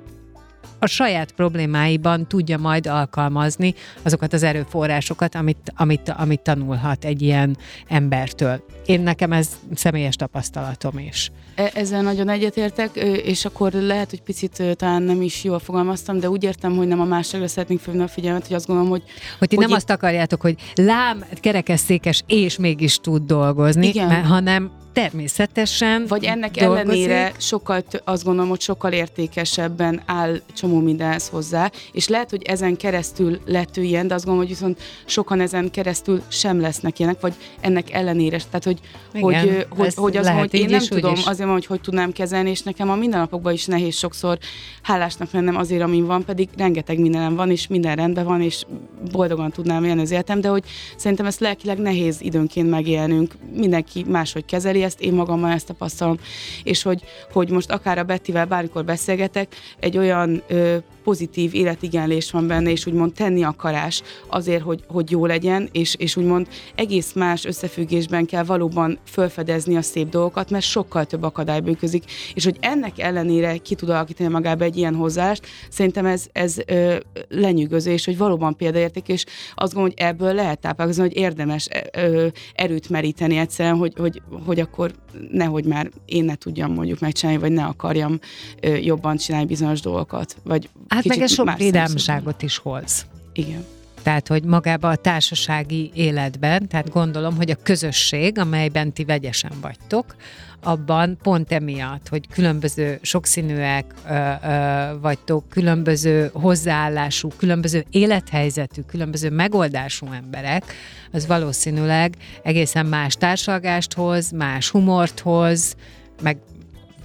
a 0.79 0.86
saját 0.86 1.31
problémáiban 1.31 2.27
tudja 2.27 2.57
majd 2.57 2.88
alkalmazni 2.88 3.74
azokat 4.03 4.34
az 4.34 4.43
erőforrásokat, 4.43 5.36
amit, 5.36 5.74
amit, 5.75 6.13
amit 6.17 6.39
tanulhat 6.39 7.05
egy 7.05 7.22
ilyen 7.22 7.57
embertől. 7.88 8.63
Én 8.86 9.01
nekem 9.01 9.31
ez 9.31 9.50
személyes 9.75 10.15
tapasztalatom 10.15 11.00
is. 11.00 11.31
E, 11.55 11.72
ezzel 11.74 12.01
nagyon 12.01 12.29
egyetértek, 12.29 12.96
és 13.24 13.46
akkor 13.46 13.72
lehet, 13.72 14.10
hogy 14.10 14.22
picit 14.22 14.63
talán 14.75 15.01
nem 15.01 15.22
is 15.22 15.43
jól 15.43 15.60
fogalmaztam, 15.60 16.19
de 16.19 16.29
úgy 16.29 16.43
értem, 16.43 16.75
hogy 16.75 16.88
nem 16.88 17.00
a 17.00 17.05
másságra 17.05 17.48
szeretnénk 17.48 17.79
fölni 17.79 18.01
a 18.01 18.07
figyelmet, 18.07 18.48
hogy 18.48 18.55
azt 18.55 18.67
gondolom, 18.67 18.91
hogy... 18.91 19.03
Hogy 19.39 19.48
ti 19.48 19.55
hogy 19.55 19.63
nem 19.63 19.74
itt... 19.74 19.81
azt 19.81 19.89
akarjátok, 19.89 20.41
hogy 20.41 20.55
lám, 20.75 21.25
kerekesszékes 21.34 22.24
és 22.27 22.57
mégis 22.57 22.98
tud 22.98 23.25
dolgozni, 23.25 23.88
Igen. 23.88 24.07
Mert, 24.07 24.25
hanem 24.25 24.72
természetesen 25.01 26.05
Vagy 26.07 26.23
ennek 26.23 26.51
dolgozik. 26.51 26.85
ellenére 26.85 27.31
sokkal, 27.37 27.83
azt 28.03 28.23
gondolom, 28.23 28.49
hogy 28.49 28.61
sokkal 28.61 28.91
értékesebben 28.91 30.01
áll 30.05 30.39
csomó 30.53 30.79
mindenhez 30.79 31.27
hozzá, 31.27 31.71
és 31.91 32.07
lehet, 32.07 32.29
hogy 32.29 32.41
ezen 32.43 32.77
keresztül 32.77 33.39
lett 33.45 33.77
ő 33.77 33.81
ilyen, 33.81 34.07
de 34.07 34.13
azt 34.13 34.25
gondolom, 34.25 34.47
hogy 34.47 34.57
viszont 34.57 34.81
sokan 35.05 35.39
ezen 35.39 35.71
keresztül 35.71 36.21
sem 36.27 36.61
lesznek 36.61 36.99
ilyenek, 36.99 37.19
vagy 37.19 37.33
ennek 37.59 37.91
ellenére. 37.91 38.37
Tehát, 38.37 38.63
hogy, 38.63 38.79
Igen, 39.13 39.23
hogy, 39.23 39.65
hogy, 39.69 39.93
hogy 39.95 40.17
az, 40.17 40.29
hogy 40.29 40.53
én 40.53 40.65
nem 40.69 40.79
is, 40.81 40.87
tudom, 40.87 41.13
is. 41.13 41.25
azért 41.25 41.45
van, 41.45 41.53
hogy 41.53 41.65
hogy 41.65 41.81
tudnám 41.81 42.11
kezelni, 42.11 42.49
és 42.49 42.61
nekem 42.61 42.89
a 42.89 42.95
mindennapokban 42.95 43.53
is 43.53 43.65
nehéz 43.65 43.95
sokszor 43.95 44.37
hálásnak 44.81 45.31
lennem 45.31 45.55
azért, 45.55 45.81
amin 45.81 46.05
van, 46.05 46.25
pedig 46.25 46.49
rengeteg 46.57 46.99
mindenem 46.99 47.35
van, 47.35 47.51
és 47.51 47.67
minden 47.67 47.95
rendben 47.95 48.25
van, 48.25 48.41
és 48.41 48.63
boldogan 49.11 49.51
tudnám 49.51 49.83
élni 49.83 50.01
az 50.01 50.11
életem, 50.11 50.41
de 50.41 50.47
hogy 50.47 50.63
szerintem 50.95 51.25
ezt 51.25 51.39
lelkileg 51.39 51.77
nehéz 51.77 52.21
időnként 52.21 52.69
megélnünk. 52.69 53.33
Mindenki 53.53 54.05
máshogy 54.07 54.45
kezeli 54.45 54.83
ezt, 54.88 55.01
én 55.01 55.13
magammal 55.13 55.51
ezt 55.51 55.67
tapasztalom, 55.67 56.17
és 56.63 56.82
hogy, 56.82 57.03
hogy 57.32 57.50
most 57.50 57.72
akár 57.72 57.98
a 57.98 58.03
Bettivel 58.03 58.46
bármikor 58.46 58.86
beszélgetek, 58.86 59.56
egy 59.79 59.98
olyan 59.98 60.41
ö, 60.48 60.77
pozitív 61.07 61.53
életigenlés 61.55 62.31
van 62.31 62.47
benne, 62.47 62.71
és 62.71 62.85
úgymond 62.85 63.13
tenni 63.13 63.43
akarás 63.43 64.01
azért, 64.27 64.61
hogy, 64.61 64.83
hogy 64.87 65.11
jó 65.11 65.25
legyen, 65.25 65.69
és, 65.71 65.95
és 65.95 66.15
úgymond 66.15 66.47
egész 66.75 67.13
más 67.13 67.45
összefüggésben 67.45 68.25
kell 68.25 68.43
valóban 68.43 68.97
felfedezni 69.03 69.75
a 69.75 69.81
szép 69.81 70.09
dolgokat, 70.09 70.49
mert 70.49 70.63
sokkal 70.63 71.05
több 71.05 71.23
akadály 71.23 71.59
bűközik, 71.59 72.03
és 72.33 72.43
hogy 72.43 72.57
ennek 72.59 72.99
ellenére 72.99 73.57
ki 73.57 73.75
tud 73.75 73.89
alakítani 73.89 74.29
magába 74.29 74.63
egy 74.63 74.77
ilyen 74.77 74.95
hozzást, 74.95 75.47
szerintem 75.69 76.05
ez, 76.05 76.25
ez 76.31 76.55
ö, 76.65 76.95
lenyűgöző, 77.29 77.91
és 77.91 78.05
hogy 78.05 78.17
valóban 78.17 78.55
példaérték, 78.55 79.07
és 79.07 79.25
azt 79.55 79.73
gondolom, 79.73 79.95
hogy 79.97 80.07
ebből 80.07 80.33
lehet 80.33 80.59
táplálkozni, 80.59 81.01
hogy 81.01 81.15
érdemes 81.15 81.67
ö, 81.91 82.27
erőt 82.53 82.89
meríteni 82.89 83.37
egyszerűen, 83.37 83.75
hogy, 83.75 83.93
hogy, 83.97 84.21
hogy 84.45 84.59
akkor 84.59 84.91
nehogy 85.31 85.65
már 85.65 85.89
én 86.05 86.25
ne 86.25 86.35
tudjam 86.35 86.73
mondjuk 86.73 86.99
megcsinálni, 86.99 87.41
vagy 87.41 87.51
ne 87.51 87.63
akarjam 87.63 88.19
ö, 88.61 88.75
jobban 88.75 89.17
csinálni 89.17 89.47
bizonyos 89.47 89.81
dolgokat. 89.81 90.35
Vagy 90.43 90.69
Hát 90.97 91.07
meg 91.07 91.21
ez 91.21 91.31
sok 91.31 91.57
vidámságot 91.57 92.41
is 92.41 92.57
hoz. 92.57 93.05
Igen. 93.33 93.65
Tehát, 94.03 94.27
hogy 94.27 94.43
magába 94.43 94.89
a 94.89 94.95
társasági 94.95 95.91
életben, 95.93 96.67
tehát 96.67 96.89
gondolom, 96.89 97.35
hogy 97.35 97.51
a 97.51 97.55
közösség, 97.63 98.39
amelyben 98.39 98.93
ti 98.93 99.03
vegyesen 99.03 99.51
vagytok, 99.61 100.15
abban 100.63 101.17
pont 101.21 101.51
emiatt, 101.51 102.07
hogy 102.07 102.27
különböző 102.27 102.99
sokszínűek 103.01 103.93
ö, 104.09 104.31
ö, 104.43 104.99
vagytok, 105.01 105.49
különböző 105.49 106.29
hozzáállású, 106.33 107.29
különböző 107.37 107.85
élethelyzetű, 107.89 108.81
különböző 108.81 109.29
megoldású 109.29 110.07
emberek, 110.11 110.63
az 111.11 111.27
valószínűleg 111.27 112.15
egészen 112.43 112.85
más 112.85 113.15
társalgást 113.15 113.93
hoz, 113.93 114.31
más 114.31 114.69
humort 114.69 115.19
hoz, 115.19 115.75
meg 116.21 116.37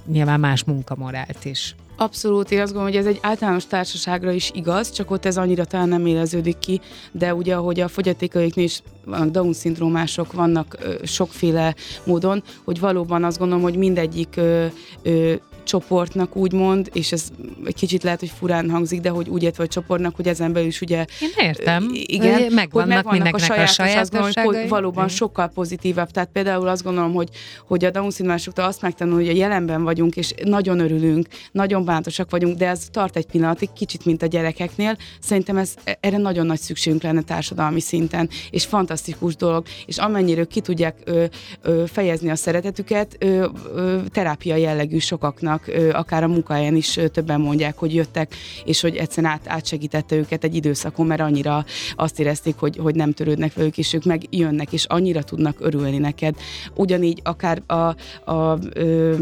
nyilván 0.06 0.40
más 0.40 0.64
munkamorált 0.64 1.44
is. 1.44 1.74
Abszolút, 2.02 2.50
én 2.50 2.60
azt 2.60 2.72
gondolom, 2.72 2.94
hogy 2.94 3.06
ez 3.06 3.12
egy 3.12 3.18
általános 3.22 3.66
társaságra 3.66 4.30
is 4.30 4.50
igaz, 4.54 4.90
csak 4.90 5.10
ott 5.10 5.24
ez 5.24 5.36
annyira 5.36 5.64
talán 5.64 5.88
nem 5.88 6.06
éleződik 6.06 6.58
ki, 6.58 6.80
de 7.12 7.34
ugye, 7.34 7.54
ahogy 7.54 7.80
a 7.80 7.88
fogyatékaiknél 7.88 8.64
is 8.64 8.82
vannak 9.04 9.30
Down-szindrómások, 9.30 10.32
vannak 10.32 10.76
ö, 10.80 10.94
sokféle 11.04 11.74
módon, 12.04 12.42
hogy 12.64 12.80
valóban 12.80 13.24
azt 13.24 13.38
gondolom, 13.38 13.62
hogy 13.62 13.76
mindegyik 13.76 14.36
ö, 14.36 14.66
ö, 15.02 15.34
csoportnak 15.64 16.36
úgymond, 16.36 16.90
és 16.92 17.12
ez 17.12 17.28
egy 17.64 17.74
kicsit 17.74 18.02
lehet, 18.02 18.20
hogy 18.20 18.32
furán 18.38 18.70
hangzik, 18.70 19.00
de 19.00 19.08
hogy 19.08 19.28
úgy 19.28 19.42
értve, 19.42 19.62
hogy 19.62 19.72
csoportnak, 19.72 20.16
hogy 20.16 20.28
ezen 20.28 20.52
belül 20.52 20.68
is 20.68 20.80
ugye 20.80 21.04
Én 21.20 21.46
értem. 21.46 21.90
Igen, 21.92 22.42
hogy 22.42 22.52
megvannak, 22.52 23.06
hogy 23.06 23.18
megvannak 23.18 23.50
a, 23.50 23.66
sajátos, 23.66 24.00
azt 24.00 24.12
gondolom, 24.12 24.60
hogy 24.60 24.68
valóban 24.68 25.08
sokkal 25.08 25.48
pozitívabb. 25.48 26.10
Tehát 26.10 26.28
például 26.32 26.68
azt 26.68 26.82
gondolom, 26.82 27.12
hogy, 27.14 27.28
hogy 27.66 27.84
a 27.84 27.90
Down 27.90 28.10
szindrómásoktól 28.10 28.64
azt 28.64 28.82
megtanulni, 28.82 29.24
hogy 29.26 29.34
a 29.34 29.38
jelenben 29.38 29.82
vagyunk, 29.82 30.16
és 30.16 30.34
nagyon 30.44 30.78
örülünk, 30.78 31.26
nagyon 31.52 31.84
bánatosak 31.84 32.30
vagyunk, 32.30 32.56
de 32.56 32.68
ez 32.68 32.86
tart 32.90 33.16
egy 33.16 33.26
pillanatig, 33.26 33.72
kicsit, 33.72 34.04
mint 34.04 34.22
a 34.22 34.26
gyerekeknél. 34.26 34.96
Szerintem 35.20 35.56
ez, 35.56 35.74
erre 36.00 36.16
nagyon 36.16 36.46
nagy 36.46 36.60
szükségünk 36.60 37.02
lenne 37.02 37.22
társadalmi 37.22 37.80
szinten, 37.80 38.28
és 38.50 38.64
fantasztikus 38.64 39.36
dolog, 39.36 39.66
és 39.86 39.98
amennyire 39.98 40.44
ki 40.44 40.60
tudják 40.60 40.96
ö, 41.04 41.24
ö, 41.62 41.84
fejezni 41.86 42.30
a 42.30 42.36
szeretetüket, 42.36 43.16
ö, 43.18 43.46
ö, 43.74 44.00
terápia 44.12 44.56
jellegű 44.56 44.98
sokaknak, 44.98 45.51
ö, 45.66 45.90
akár 45.92 46.22
a 46.22 46.28
munkahelyen 46.28 46.76
is 46.76 46.98
többen 47.12 47.40
mondják, 47.40 47.78
hogy 47.78 47.94
jöttek, 47.94 48.34
és 48.64 48.80
hogy 48.80 48.96
egyszerűen 48.96 49.32
át, 49.32 49.48
átsegítette 49.48 50.16
őket 50.16 50.44
egy 50.44 50.54
időszakon, 50.54 51.06
mert 51.06 51.20
annyira 51.20 51.64
azt 51.96 52.20
érezték, 52.20 52.54
hogy, 52.56 52.76
hogy 52.76 52.94
nem 52.94 53.12
törődnek 53.12 53.54
velük, 53.54 53.78
és 53.78 53.92
ők 53.92 54.04
meg 54.04 54.22
jönnek, 54.30 54.72
és 54.72 54.84
annyira 54.84 55.22
tudnak 55.22 55.56
örülni 55.60 55.98
neked. 55.98 56.34
Ugyanígy 56.74 57.20
akár 57.22 57.62
a, 57.66 57.94
a 58.32 58.58
ö, 58.72 59.14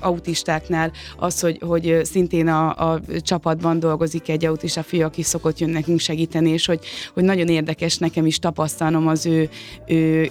autistáknál 0.00 0.92
az, 1.16 1.40
hogy, 1.40 1.58
hogy 1.60 2.00
szintén 2.02 2.48
a, 2.48 2.92
a 2.92 3.00
csapatban 3.20 3.78
dolgozik 3.78 4.28
egy 4.28 4.44
autista 4.44 4.82
fiú, 4.82 5.02
aki 5.02 5.22
szokott 5.22 5.58
jönni 5.58 5.72
nekünk 5.72 6.00
segíteni, 6.00 6.50
és 6.50 6.66
hogy, 6.66 6.80
hogy 7.14 7.24
nagyon 7.24 7.48
érdekes 7.48 7.98
nekem 7.98 8.26
is 8.26 8.38
tapasztalnom 8.38 9.06
az 9.06 9.26
ő, 9.26 9.48
ő 9.86 10.30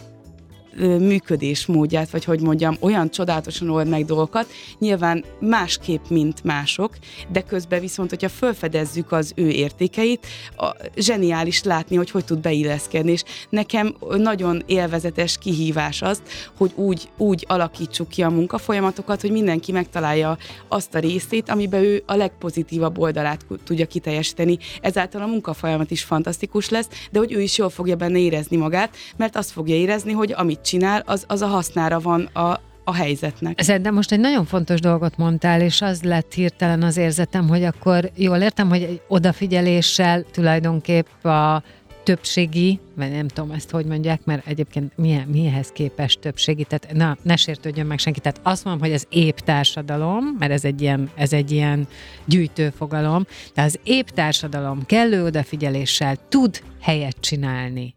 működésmódját, 0.79 2.09
vagy 2.09 2.23
hogy 2.23 2.41
mondjam, 2.41 2.77
olyan 2.79 3.09
csodálatosan 3.09 3.69
old 3.69 3.87
meg 3.87 4.05
dolgokat, 4.05 4.47
nyilván 4.79 5.23
másképp, 5.39 6.03
mint 6.09 6.43
mások, 6.43 6.93
de 7.31 7.41
közben 7.41 7.79
viszont, 7.79 8.09
hogyha 8.09 8.29
felfedezzük 8.29 9.11
az 9.11 9.31
ő 9.35 9.49
értékeit, 9.49 10.27
a, 10.57 10.69
zseniális 10.95 11.63
látni, 11.63 11.95
hogy 11.95 12.11
hogy 12.11 12.25
tud 12.25 12.39
beilleszkedni, 12.39 13.11
és 13.11 13.23
nekem 13.49 13.95
nagyon 14.17 14.63
élvezetes 14.65 15.37
kihívás 15.37 16.01
az, 16.01 16.21
hogy 16.57 16.71
úgy, 16.75 17.09
úgy 17.17 17.45
alakítsuk 17.47 18.07
ki 18.07 18.23
a 18.23 18.29
munkafolyamatokat, 18.29 19.21
hogy 19.21 19.31
mindenki 19.31 19.71
megtalálja 19.71 20.37
azt 20.67 20.95
a 20.95 20.99
részét, 20.99 21.49
amiben 21.49 21.83
ő 21.83 22.03
a 22.05 22.15
legpozitívabb 22.15 22.99
oldalát 22.99 23.45
tudja 23.63 23.85
kiteljesíteni. 23.85 24.57
Ezáltal 24.81 25.21
a 25.21 25.25
munkafolyamat 25.25 25.91
is 25.91 26.03
fantasztikus 26.03 26.69
lesz, 26.69 26.87
de 27.11 27.19
hogy 27.19 27.33
ő 27.33 27.41
is 27.41 27.57
jól 27.57 27.69
fogja 27.69 27.95
benne 27.95 28.19
érezni 28.19 28.57
magát, 28.57 28.95
mert 29.17 29.35
azt 29.35 29.51
fogja 29.51 29.75
érezni, 29.75 30.11
hogy 30.11 30.33
amit 30.37 30.64
csinál, 30.65 31.03
az, 31.05 31.23
az 31.27 31.41
a 31.41 31.47
hasznára 31.47 31.99
van 31.99 32.21
a, 32.21 32.59
a 32.83 32.93
helyzetnek. 32.93 33.61
Szerintem 33.61 33.93
most 33.93 34.11
egy 34.11 34.19
nagyon 34.19 34.45
fontos 34.45 34.79
dolgot 34.79 35.17
mondtál, 35.17 35.61
és 35.61 35.81
az 35.81 36.03
lett 36.03 36.33
hirtelen 36.33 36.83
az 36.83 36.97
érzetem, 36.97 37.47
hogy 37.47 37.63
akkor 37.63 38.11
jól 38.15 38.37
értem, 38.37 38.69
hogy 38.69 38.81
egy 38.81 39.01
odafigyeléssel 39.07 40.23
tulajdonképp 40.31 41.25
a 41.25 41.63
többségi, 42.03 42.79
vagy 42.95 43.11
nem 43.11 43.27
tudom 43.27 43.51
ezt 43.51 43.69
hogy 43.69 43.85
mondják, 43.85 44.25
mert 44.25 44.47
egyébként 44.47 44.97
milyen, 44.97 45.27
mihez 45.27 45.69
képest 45.69 46.19
többségi, 46.19 46.63
tehát 46.63 46.93
na, 46.93 47.17
ne 47.21 47.35
sértődjön 47.35 47.85
meg 47.85 47.99
senki, 47.99 48.19
tehát 48.19 48.39
azt 48.43 48.63
mondom, 48.63 48.81
hogy 48.81 48.93
az 48.93 49.05
épp 49.09 49.37
társadalom, 49.37 50.35
mert 50.39 50.51
ez 50.51 50.65
egy 50.65 50.81
ilyen, 50.81 51.09
ez 51.15 51.33
egy 51.33 51.51
ilyen 51.51 51.87
gyűjtőfogalom, 52.25 53.25
de 53.53 53.61
az 53.61 53.79
épp 53.83 54.07
társadalom 54.07 54.85
kellő 54.85 55.23
odafigyeléssel 55.23 56.15
tud 56.29 56.61
helyet 56.81 57.15
csinálni 57.19 57.95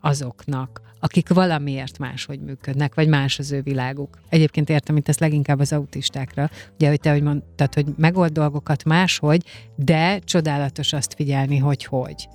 azoknak, 0.00 0.85
akik 1.00 1.28
valamiért 1.28 1.98
máshogy 1.98 2.40
működnek, 2.40 2.94
vagy 2.94 3.08
más 3.08 3.38
az 3.38 3.52
ő 3.52 3.62
világuk. 3.62 4.18
Egyébként 4.28 4.68
értem 4.70 4.96
itt 4.96 5.08
ezt 5.08 5.20
leginkább 5.20 5.60
az 5.60 5.72
autistákra, 5.72 6.50
ugye, 6.74 6.88
hogy 6.88 7.00
te 7.00 7.10
hogy 7.10 7.22
mondtad, 7.22 7.74
hogy 7.74 7.86
megold 7.96 8.32
dolgokat 8.32 8.84
máshogy, 8.84 9.42
de 9.76 10.18
csodálatos 10.18 10.92
azt 10.92 11.14
figyelni, 11.14 11.58
hogy 11.58 11.84
hogy. 11.84 12.28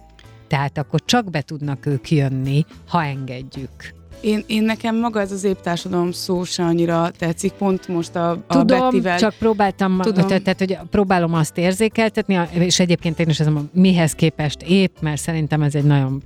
Tehát 0.48 0.78
akkor 0.78 1.02
csak 1.06 1.30
be 1.30 1.42
tudnak 1.42 1.86
ők 1.86 2.12
jönni, 2.12 2.66
ha 2.88 3.04
engedjük. 3.04 4.01
Én, 4.22 4.44
én 4.48 4.64
nekem 4.64 4.96
maga 4.96 5.20
ez 5.20 5.32
az 5.32 5.44
épp 5.44 5.60
társadalom 5.62 6.12
szó 6.12 6.44
se 6.44 6.64
annyira 6.64 7.12
tetszik, 7.18 7.52
pont 7.52 7.88
most 7.88 8.16
a, 8.16 8.30
a 8.32 8.38
Tudom, 8.48 8.80
Bettivel. 8.80 9.20
csak 9.20 9.34
próbáltam, 9.40 10.00
Tudom. 10.02 10.28
tehát, 10.28 10.44
tehát, 10.44 10.60
hogy 10.60 10.78
próbálom 10.90 11.34
azt 11.34 11.58
érzékeltetni, 11.58 12.40
és 12.54 12.80
egyébként 12.80 13.20
én 13.20 13.30
is 13.30 13.40
azt 13.40 13.50
mondom, 13.50 13.70
mihez 13.74 14.14
képest 14.14 14.62
épp, 14.62 14.96
mert 15.02 15.22
szerintem 15.22 15.62
ez 15.62 15.76
egy 15.76 15.84
nagyon... 15.84 16.22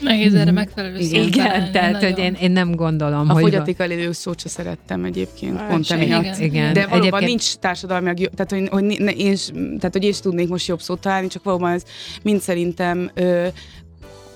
Nehéz 0.00 0.34
erre 0.34 0.50
megfelelő 0.50 1.00
szót 1.00 1.12
Igen, 1.26 1.30
találni, 1.30 1.70
tehát, 1.70 1.92
nagyon. 1.92 2.10
hogy 2.12 2.22
én, 2.22 2.36
én 2.40 2.50
nem 2.50 2.74
gondolom, 2.74 3.28
a 3.30 3.32
hogy... 3.32 3.42
fogyatékkal 3.42 3.90
élő 3.90 4.12
szót 4.12 4.40
se 4.40 4.48
szerettem 4.48 5.04
egyébként, 5.04 5.56
Hát 5.58 5.68
pont 5.68 5.90
emiatt. 5.90 6.22
igen. 6.24 6.40
igen. 6.40 6.72
De 6.72 6.80
valóban 6.80 6.98
Egyébként- 6.98 7.26
nincs 7.28 7.54
társadalmiak, 7.54 8.20
jó- 8.20 8.28
tehát 8.28 8.50
hogy, 8.52 8.68
hogy, 8.68 8.98
ne, 9.00 9.10
én, 9.12 9.36
tehát 9.54 9.92
hogy 9.92 10.02
én 10.04 10.10
is 10.10 10.20
tudnék 10.20 10.48
most 10.48 10.66
jobb 10.66 10.80
szót 10.80 11.00
találni, 11.00 11.26
csak 11.28 11.42
valóban 11.42 11.72
ez 11.72 11.82
mind 12.22 12.40
szerintem 12.40 13.10
ö, 13.14 13.46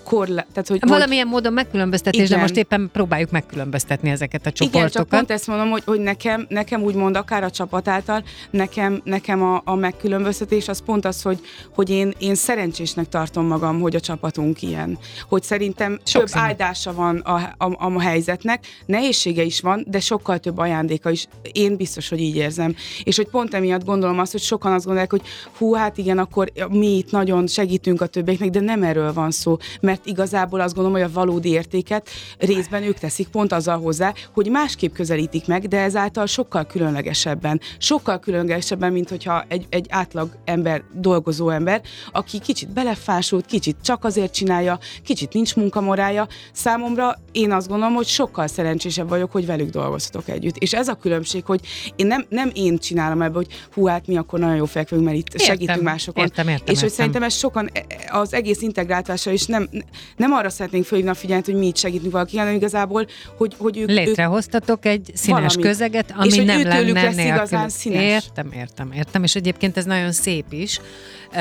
korlá, 0.09 0.47
tehát 0.53 0.69
hogy, 0.69 0.79
hogy 0.81 0.89
Valamilyen 0.89 1.27
módon 1.27 1.53
megkülönböztetés, 1.53 2.21
de 2.21 2.27
Igen. 2.27 2.41
most 2.41 2.57
éppen 2.57 2.89
próbáljuk 2.93 3.31
megkülönböztetni 3.31 4.11
ezeket 4.11 4.47
a 4.47 4.49
igen, 4.49 4.71
csoportokat. 4.71 4.93
csak 4.93 5.09
pont 5.09 5.31
ezt 5.31 5.47
mondom, 5.47 5.71
hogy, 5.71 5.83
hogy 5.87 6.01
nekem, 6.01 6.47
nekem 6.49 6.83
úgymond 6.83 7.17
akár 7.17 7.45
a 7.45 7.51
csapat 7.51 7.89
által, 7.89 8.23
nekem, 8.51 9.01
nekem 9.05 9.43
a, 9.43 9.63
a 9.65 9.75
megkülönböztetés 9.75 10.69
az 10.69 10.83
pont 10.85 11.05
az, 11.05 11.23
hogy, 11.23 11.39
hogy 11.75 11.91
én, 11.91 12.15
én 12.19 12.35
szerencsésnek 12.35 13.09
tartom 13.09 13.47
magam, 13.47 13.81
hogy 13.81 13.97
a 13.97 14.01
csapatunk 14.01 14.63
ilyen. 14.63 14.99
Hogy 15.29 15.43
szerintem 15.43 15.97
több 15.97 16.07
Sokszínű. 16.07 16.45
áldása 16.45 16.95
van 16.95 17.17
a, 17.17 17.35
a, 17.59 17.77
a 17.79 18.01
helyzetnek, 18.01 18.67
nehézsége 18.87 19.43
is 19.43 19.61
van, 19.61 19.85
de 19.89 20.01
sokkal 20.01 20.39
több 20.39 20.59
ajándéka 20.59 21.11
is. 21.11 21.27
Én 21.53 21.77
biztos, 21.77 22.09
hogy 22.09 22.21
így 22.21 22.37
érzem. 22.37 22.75
És 23.05 23.17
hogy 23.17 23.29
pont 23.29 23.55
emiatt 23.55 23.85
gondolom 23.85 24.19
azt, 24.19 24.33
hogy 24.33 24.41
sokan 24.41 24.73
azt 24.73 24.85
gondolják, 24.85 25.11
hogy 25.11 25.23
hú, 25.59 25.75
hát 25.75 25.99
igen, 25.99 26.19
akkor 26.19 26.53
mi 26.69 26.97
itt 26.97 27.11
nagyon 27.11 27.47
segítünk 27.47 28.01
a 28.01 28.07
többieknek, 28.07 28.51
de 28.51 28.61
nem 28.61 28.83
erről 28.83 29.13
van 29.13 29.31
szó, 29.31 29.57
mert 29.81 29.98
igazából 30.05 30.61
azt 30.61 30.75
gondolom, 30.75 31.01
hogy 31.01 31.11
a 31.11 31.13
valódi 31.13 31.49
értéket 31.49 32.09
részben 32.39 32.83
ők 32.83 32.99
teszik 32.99 33.29
pont 33.29 33.53
azzal 33.53 33.79
hozzá, 33.79 34.13
hogy 34.33 34.51
másképp 34.51 34.95
közelítik 34.95 35.47
meg, 35.47 35.69
de 35.69 35.81
ezáltal 35.81 36.27
sokkal 36.27 36.67
különlegesebben. 36.67 37.61
Sokkal 37.79 38.19
különlegesebben, 38.19 38.93
mint 38.93 39.09
hogyha 39.09 39.45
egy, 39.49 39.67
egy 39.69 39.87
átlag 39.89 40.31
ember, 40.45 40.83
dolgozó 40.93 41.51
ember, 41.51 41.81
aki 42.13 42.39
kicsit 42.39 42.73
belefásult, 42.73 43.47
kicsit 43.47 43.77
csak 43.83 44.05
azért 44.05 44.33
csinálja, 44.33 44.79
kicsit 45.05 45.33
nincs 45.33 45.57
munkamorája. 45.57 46.27
Számomra 46.53 47.15
én 47.33 47.53
azt 47.53 47.69
gondolom, 47.69 47.95
hogy 47.95 48.07
sokkal 48.07 48.47
szerencsésebb 48.47 49.09
vagyok, 49.09 49.33
hogy 49.33 49.47
velük 49.47 49.71
dolgozhatok 49.71 50.29
együtt. 50.29 50.57
És 50.57 50.73
ez 50.73 50.89
a 50.89 50.95
különbség, 50.95 51.45
hogy 51.45 51.61
én 51.97 52.07
nem, 52.07 52.25
nem 52.29 52.51
én 52.55 52.79
csinálom 52.79 53.23
ebbe, 53.23 53.35
hogy 53.35 53.47
hú, 53.75 53.87
hát 53.87 54.07
mi 54.07 54.17
akkor 54.17 54.39
nagyon 54.39 54.57
jó 54.57 54.65
fekvünk, 54.65 55.05
mert 55.05 55.17
itt 55.17 55.33
Értem, 55.33 55.47
segítünk 55.47 55.83
másokon. 55.83 56.25
értem, 56.25 56.49
értem, 56.49 56.67
és 56.67 56.81
hogy 56.81 56.91
értem. 56.91 56.97
szerintem 56.97 57.23
ez 57.23 57.35
sokan 57.35 57.71
az 58.09 58.35
egész 58.35 58.63
integráltása 58.63 59.31
is 59.31 59.47
nem, 59.47 59.69
nem 60.17 60.33
arra 60.33 60.49
szeretnénk 60.51 60.85
fölhívni 60.85 61.13
a 61.13 61.15
figyelmet, 61.15 61.47
hogy 61.47 61.55
mi 61.55 61.67
itt 61.67 61.77
segítünk 61.77 62.13
valaki, 62.13 62.37
hanem 62.37 62.55
igazából, 62.55 63.07
hogy, 63.37 63.55
hogy 63.59 63.79
ők, 63.79 63.89
Létrehoztatok 63.89 64.87
egy 64.87 65.11
színes 65.15 65.41
valamit. 65.55 65.71
közeget, 65.71 66.15
ami 66.17 66.27
És 66.27 66.37
hogy 66.37 66.45
nem 66.45 66.63
lenne 66.63 67.03
lesz 67.03 67.15
nélkül. 67.15 67.35
igazán 67.35 67.69
színes. 67.69 68.03
Értem, 68.03 68.53
értem, 68.53 68.93
értem. 68.93 69.23
És 69.23 69.35
egyébként 69.35 69.77
ez 69.77 69.85
nagyon 69.85 70.13
szép 70.13 70.45
is. 70.53 70.81
Uh, 71.33 71.37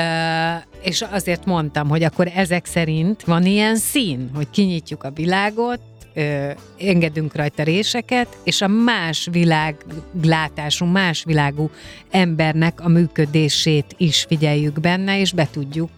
és 0.82 1.04
azért 1.10 1.44
mondtam, 1.44 1.88
hogy 1.88 2.02
akkor 2.02 2.30
ezek 2.34 2.66
szerint 2.66 3.22
van 3.24 3.46
ilyen 3.46 3.76
szín, 3.76 4.30
hogy 4.34 4.50
kinyitjuk 4.50 5.04
a 5.04 5.10
világot, 5.10 5.80
ö, 6.14 6.50
engedünk 6.80 7.34
rajta 7.36 7.62
réseket, 7.62 8.36
és 8.44 8.60
a 8.62 8.66
más 8.68 9.28
világlátású, 9.30 10.84
más 10.84 11.24
világú 11.24 11.70
embernek 12.10 12.80
a 12.80 12.88
működését 12.88 13.94
is 13.96 14.24
figyeljük 14.28 14.80
benne, 14.80 15.20
és 15.20 15.32
be 15.32 15.48
tudjuk 15.52 15.90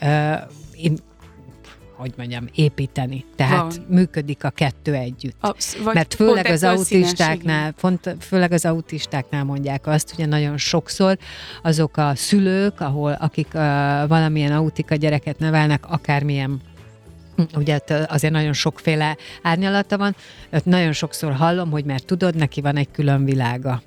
ö, 0.00 0.32
hogy 2.02 2.12
mondjam, 2.16 2.48
építeni. 2.54 3.24
Tehát 3.36 3.76
Van. 3.76 3.86
működik 3.88 4.44
a 4.44 4.50
kettő 4.50 4.94
együtt. 4.94 5.36
Absz- 5.40 5.78
vagy 5.82 5.94
Mert 5.94 6.14
főleg 6.14 6.46
az 6.46 6.64
autistáknál, 6.64 7.74
font, 7.76 8.16
főleg 8.20 8.52
az 8.52 8.64
autistáknál 8.64 9.44
mondják 9.44 9.86
azt, 9.86 10.12
ugye 10.14 10.26
nagyon 10.26 10.56
sokszor 10.56 11.18
azok 11.62 11.96
a 11.96 12.12
szülők, 12.14 12.80
ahol 12.80 13.12
akik 13.12 13.46
uh, 13.46 13.60
valamilyen 14.08 14.52
autika 14.52 14.94
gyereket 14.94 15.38
nevelnek, 15.38 15.90
akármilyen 15.90 16.60
Ugye 17.54 17.78
azért 18.06 18.32
nagyon 18.32 18.52
sokféle 18.52 19.16
árnyalata 19.42 19.98
van, 19.98 20.16
ott 20.52 20.64
nagyon 20.64 20.92
sokszor 20.92 21.32
hallom, 21.32 21.70
hogy 21.70 21.84
mert 21.84 22.06
tudod, 22.06 22.34
neki 22.34 22.60
van 22.60 22.76
egy 22.76 22.90
külön 22.90 23.24
világa, 23.24 23.82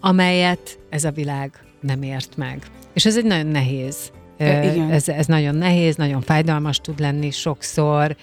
amelyet 0.00 0.78
ez 0.90 1.04
a 1.04 1.10
világ 1.10 1.52
nem 1.80 2.02
ért 2.02 2.36
meg. 2.36 2.62
És 2.92 3.06
ez 3.06 3.16
egy 3.16 3.24
nagyon 3.24 3.46
nehéz. 3.46 4.12
Igen. 4.40 4.90
Ez, 4.90 5.08
ez 5.08 5.26
nagyon 5.26 5.54
nehéz, 5.54 5.96
nagyon 5.96 6.20
fájdalmas 6.20 6.78
tud 6.78 7.00
lenni 7.00 7.30
sokszor, 7.30 8.16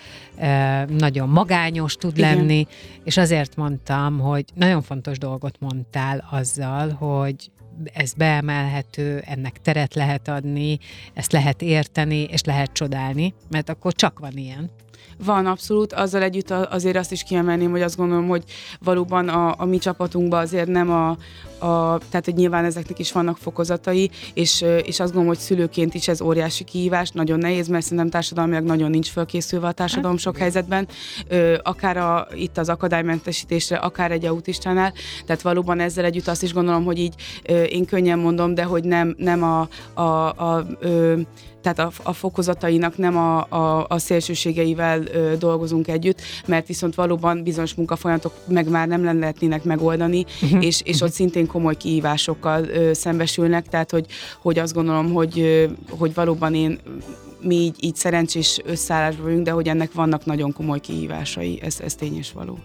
nagyon 0.87 1.29
magányos 1.29 1.95
tud 1.95 2.17
Igen. 2.17 2.35
lenni, 2.35 2.67
és 3.03 3.17
azért 3.17 3.55
mondtam, 3.55 4.19
hogy 4.19 4.45
nagyon 4.53 4.81
fontos 4.81 5.17
dolgot 5.17 5.55
mondtál 5.59 6.27
azzal, 6.31 6.89
hogy 6.89 7.51
ez 7.93 8.13
beemelhető, 8.13 9.23
ennek 9.25 9.61
teret 9.61 9.93
lehet 9.93 10.27
adni, 10.27 10.79
ezt 11.13 11.31
lehet 11.31 11.61
érteni, 11.61 12.23
és 12.23 12.43
lehet 12.43 12.71
csodálni, 12.71 13.33
mert 13.49 13.69
akkor 13.69 13.93
csak 13.93 14.19
van 14.19 14.31
ilyen. 14.35 14.69
Van 15.25 15.45
abszolút, 15.45 15.93
azzal 15.93 16.21
együtt 16.21 16.51
azért 16.51 16.97
azt 16.97 17.11
is 17.11 17.23
kiemelném, 17.23 17.71
hogy 17.71 17.81
azt 17.81 17.97
gondolom, 17.97 18.27
hogy 18.27 18.43
valóban 18.79 19.29
a, 19.29 19.55
a 19.57 19.65
mi 19.65 19.77
csapatunkban 19.77 20.41
azért 20.41 20.67
nem 20.67 20.91
a, 20.91 21.17
a, 21.59 21.97
tehát 22.09 22.25
hogy 22.25 22.33
nyilván 22.33 22.65
ezeknek 22.65 22.99
is 22.99 23.11
vannak 23.11 23.37
fokozatai, 23.37 24.09
és, 24.33 24.61
és 24.61 24.99
azt 24.99 25.13
gondolom, 25.13 25.27
hogy 25.27 25.37
szülőként 25.37 25.93
is 25.93 26.07
ez 26.07 26.21
óriási 26.21 26.63
kihívás, 26.63 27.09
nagyon 27.09 27.39
nehéz, 27.39 27.67
mert 27.67 27.83
szerintem 27.83 28.09
társadalmilag 28.09 28.63
nagyon 28.63 28.89
nincs 28.89 29.09
fölkészülve 29.09 29.67
a 29.67 29.71
társadalom 29.71 30.17
sok 30.17 30.37
helyzetben, 30.37 30.87
ö, 31.27 31.55
akár 31.63 31.97
a, 31.97 32.27
itt 32.33 32.57
az 32.57 32.69
akadálymentesítésre, 32.69 33.75
akár 33.75 34.11
egy 34.11 34.25
autistánál, 34.25 34.93
tehát 35.25 35.41
valóban 35.41 35.79
ezzel 35.79 36.05
együtt 36.05 36.27
azt 36.27 36.43
is 36.43 36.53
gondolom, 36.53 36.83
hogy 36.83 36.99
így 36.99 37.13
ö, 37.43 37.63
én 37.63 37.85
könnyen 37.85 38.19
mondom, 38.19 38.53
de 38.53 38.63
hogy 38.63 38.83
nem, 38.83 39.15
nem 39.17 39.43
a, 39.43 39.67
a, 39.93 40.01
a 40.27 40.65
ö, 40.79 41.19
tehát 41.61 41.79
a, 41.79 42.09
a 42.09 42.13
fokozatainak 42.13 42.97
nem 42.97 43.17
a, 43.17 43.45
a, 43.49 43.85
a 43.89 43.97
szélsőségeivel 43.97 45.03
ö, 45.05 45.33
dolgozunk 45.39 45.87
együtt, 45.87 46.21
mert 46.45 46.67
viszont 46.67 46.95
valóban 46.95 47.43
bizonyos 47.43 47.73
munkafolyamatok 47.73 48.33
meg 48.47 48.69
már 48.69 48.87
nem 48.87 49.19
lehetnének 49.19 49.63
megoldani, 49.63 50.25
és, 50.59 50.81
és 50.83 51.01
ott 51.01 51.11
szintén 51.11 51.46
komoly 51.47 51.75
kihívásokkal 51.75 52.65
szembesülnek, 52.91 53.67
tehát 53.67 53.91
hogy, 53.91 54.05
hogy 54.39 54.59
azt 54.59 54.73
gondolom, 54.73 55.13
hogy, 55.13 55.67
hogy 55.89 56.13
valóban 56.13 56.53
én 56.53 56.79
mi 57.47 57.55
így, 57.55 57.75
így 57.79 57.95
szerencsés 57.95 58.59
összeállásban 58.65 59.25
vagyunk, 59.25 59.45
de 59.45 59.51
hogy 59.51 59.67
ennek 59.67 59.93
vannak 59.93 60.25
nagyon 60.25 60.53
komoly 60.53 60.79
kihívásai, 60.79 61.59
ez, 61.61 61.79
ez 61.79 61.95
tény 61.95 62.17
és 62.17 62.31
való. 62.31 62.59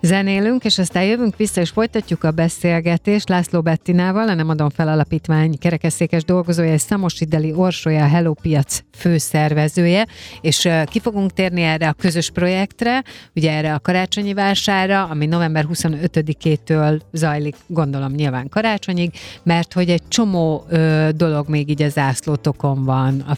Zenélünk, 0.00 0.64
és 0.64 0.78
aztán 0.78 1.04
jövünk 1.04 1.36
vissza, 1.36 1.60
és 1.60 1.70
folytatjuk 1.70 2.24
a 2.24 2.30
beszélgetést 2.30 3.28
László 3.28 3.62
Bettinával, 3.62 4.28
a 4.28 4.34
Nem 4.34 4.48
adom 4.48 4.68
fel 4.68 4.88
alapítvány 4.88 5.58
kerekesszékes 5.58 6.24
dolgozója, 6.24 6.72
és 6.72 6.80
Szamosideli 6.80 7.52
Orsolya, 7.52 8.04
a 8.04 8.08
Hello 8.08 8.32
Piac 8.32 8.80
főszervezője, 8.96 10.06
és 10.40 10.68
ki 10.86 11.00
fogunk 11.00 11.32
térni 11.32 11.62
erre 11.62 11.88
a 11.88 11.92
közös 11.92 12.30
projektre, 12.30 13.04
ugye 13.34 13.52
erre 13.52 13.74
a 13.74 13.78
karácsonyi 13.78 14.34
vására, 14.34 15.04
ami 15.04 15.26
november 15.26 15.66
25-től 15.72 17.00
zajlik, 17.12 17.56
gondolom 17.66 18.12
nyilván 18.12 18.48
karácsonyig, 18.48 19.12
mert 19.42 19.72
hogy 19.72 19.90
egy 19.90 20.02
csomó 20.08 20.64
ö, 20.68 21.08
dolog 21.16 21.48
még 21.48 21.68
így 21.68 21.82
a 21.82 21.88
zászlótokon 21.88 22.84
van, 22.84 23.20
a 23.20 23.34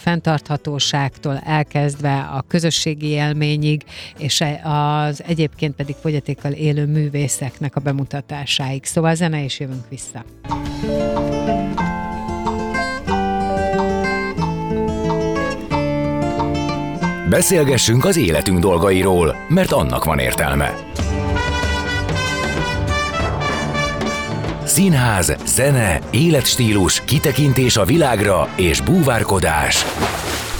fenntarthatóságtól 0.66 1.38
elkezdve 1.44 2.18
a 2.18 2.44
közösségi 2.48 3.06
élményig, 3.06 3.82
és 4.18 4.44
az 4.62 5.22
egyébként 5.26 5.74
pedig 5.74 5.94
fogyatékkal 6.00 6.52
élő 6.52 6.86
művészeknek 6.86 7.76
a 7.76 7.80
bemutatásáig. 7.80 8.84
Szóval 8.84 9.14
zene 9.14 9.44
és 9.44 9.60
jövünk 9.60 9.88
vissza. 9.88 10.24
Beszélgessünk 17.28 18.04
az 18.04 18.16
életünk 18.16 18.58
dolgairól, 18.58 19.36
mert 19.48 19.72
annak 19.72 20.04
van 20.04 20.18
értelme. 20.18 20.74
Színház, 24.64 25.36
zene, 25.46 26.00
életstílus, 26.10 27.02
kitekintés 27.04 27.76
a 27.76 27.84
világra 27.84 28.48
és 28.56 28.80
búvárkodás. 28.80 29.84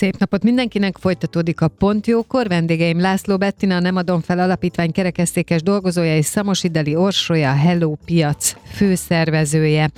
Szép 0.00 0.18
napot 0.18 0.42
mindenkinek, 0.42 0.96
folytatódik 0.98 1.60
a 1.60 1.68
Pontjókor. 1.68 2.48
Vendégeim 2.48 3.00
László 3.00 3.36
Bettina, 3.36 3.76
a 3.76 3.80
Nem 3.80 3.96
adom 3.96 4.20
fel 4.20 4.38
alapítvány 4.38 4.92
kerekesszékes 4.92 5.62
dolgozója, 5.62 6.16
és 6.16 6.24
Szamosideli 6.24 6.94
Orsolya, 6.94 7.50
a 7.50 7.54
Hello 7.54 7.94
Piac 8.04 8.54
főszervezője. 8.72 9.90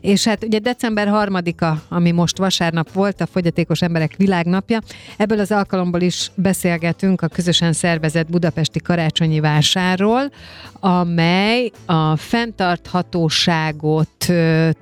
És 0.00 0.24
hát 0.24 0.44
ugye 0.44 0.58
december 0.58 1.08
harmadika, 1.08 1.82
ami 1.88 2.10
most 2.10 2.38
vasárnap 2.38 2.92
volt, 2.92 3.20
a 3.20 3.26
Fogyatékos 3.26 3.82
Emberek 3.82 4.14
Világnapja. 4.16 4.78
Ebből 5.16 5.40
az 5.40 5.52
alkalomból 5.52 6.00
is 6.00 6.30
beszélgetünk 6.34 7.22
a 7.22 7.28
közösen 7.28 7.72
szervezett 7.72 8.30
budapesti 8.30 8.80
karácsonyi 8.80 9.40
vásárról, 9.40 10.32
amely 10.72 11.70
a 11.86 12.16
fenntarthatóságot 12.16 14.32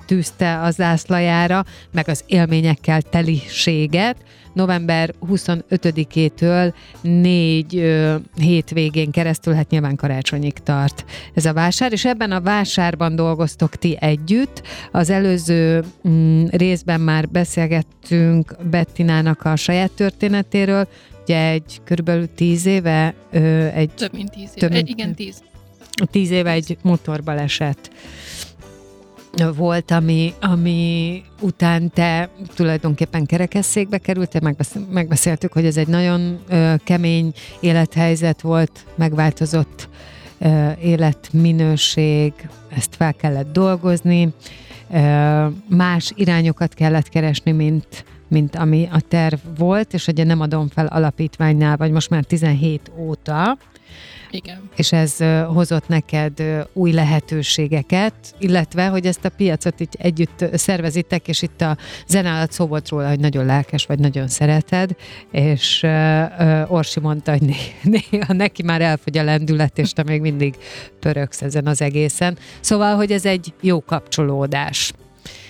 tűzte 0.06 0.60
az 0.60 0.74
zászlajára, 0.74 1.64
meg 1.92 2.08
az 2.08 2.24
élményekkel 2.26 3.02
teliséget. 3.02 4.16
November 4.56 5.14
25-től 5.30 6.72
négy 7.00 7.76
ö, 7.76 8.14
hétvégén 8.40 9.10
keresztül, 9.10 9.54
hát 9.54 9.70
nyilván 9.70 9.96
karácsonyig 9.96 10.52
tart 10.52 11.04
ez 11.34 11.44
a 11.44 11.52
vásár, 11.52 11.92
és 11.92 12.04
ebben 12.04 12.30
a 12.32 12.40
vásárban 12.40 13.16
dolgoztok 13.16 13.76
ti 13.76 13.96
együtt. 14.00 14.62
Az 14.92 15.10
előző 15.10 15.84
mm, 16.08 16.44
részben 16.50 17.00
már 17.00 17.28
beszélgettünk 17.28 18.56
Bettinának 18.70 19.42
a 19.42 19.56
saját 19.56 19.90
történetéről, 19.92 20.88
ugye 21.22 21.48
egy 21.50 21.80
körülbelül 21.84 22.28
tíz 22.34 22.66
éve 22.66 23.14
ö, 23.32 23.66
egy 23.66 23.90
Több 23.90 24.12
mint 24.12 24.30
tíz 24.30 24.50
Több 24.54 24.70
év. 24.70 24.76
mint- 24.76 24.88
Igen, 24.88 25.14
tíz. 25.14 25.42
tíz 26.10 26.30
éve 26.30 26.50
egy 26.50 26.76
motorbaleset 26.82 27.90
volt, 29.56 29.90
ami, 29.90 30.32
ami 30.40 31.22
után 31.40 31.90
te 31.90 32.28
tulajdonképpen 32.54 33.26
kerekesszékbe 33.26 33.98
kerültél, 33.98 34.40
megbesz- 34.40 34.90
megbeszéltük, 34.90 35.52
hogy 35.52 35.66
ez 35.66 35.76
egy 35.76 35.88
nagyon 35.88 36.38
ö, 36.48 36.74
kemény 36.84 37.32
élethelyzet 37.60 38.40
volt, 38.40 38.84
megváltozott 38.94 39.88
ö, 40.38 40.70
életminőség, 40.82 42.32
ezt 42.76 42.96
fel 42.96 43.14
kellett 43.14 43.52
dolgozni, 43.52 44.28
ö, 44.92 45.46
más 45.68 46.12
irányokat 46.14 46.74
kellett 46.74 47.08
keresni, 47.08 47.52
mint 47.52 48.04
mint 48.28 48.56
ami 48.56 48.88
a 48.92 49.00
terv 49.08 49.38
volt, 49.58 49.94
és 49.94 50.06
ugye 50.06 50.24
nem 50.24 50.40
adom 50.40 50.68
fel 50.68 50.86
alapítványnál, 50.86 51.76
vagy 51.76 51.90
most 51.90 52.10
már 52.10 52.24
17 52.24 52.90
óta, 52.98 53.56
Igen. 54.30 54.70
és 54.76 54.92
ez 54.92 55.16
hozott 55.46 55.88
neked 55.88 56.42
új 56.72 56.92
lehetőségeket, 56.92 58.14
illetve, 58.38 58.86
hogy 58.86 59.06
ezt 59.06 59.24
a 59.24 59.28
piacot 59.28 59.80
így 59.80 59.96
együtt 59.98 60.44
szervezitek, 60.52 61.28
és 61.28 61.42
itt 61.42 61.60
a 61.60 61.76
zene 62.06 62.32
alatt 62.32 62.52
szó 62.52 62.66
volt 62.66 62.88
róla, 62.88 63.08
hogy 63.08 63.20
nagyon 63.20 63.44
lelkes 63.44 63.86
vagy, 63.86 63.98
nagyon 63.98 64.28
szereted, 64.28 64.96
és 65.30 65.86
Orsi 66.68 67.00
mondta, 67.00 67.30
hogy 67.30 67.42
né- 67.42 67.82
néha 68.10 68.32
neki 68.32 68.62
már 68.62 68.80
elfogy 68.80 69.18
a 69.18 69.22
lendület, 69.22 69.78
és 69.78 69.92
te 69.92 70.02
még 70.02 70.20
mindig 70.20 70.54
pöröksz 71.00 71.42
ezen 71.42 71.66
az 71.66 71.82
egészen. 71.82 72.38
Szóval, 72.60 72.96
hogy 72.96 73.12
ez 73.12 73.24
egy 73.24 73.54
jó 73.60 73.84
kapcsolódás. 73.84 74.92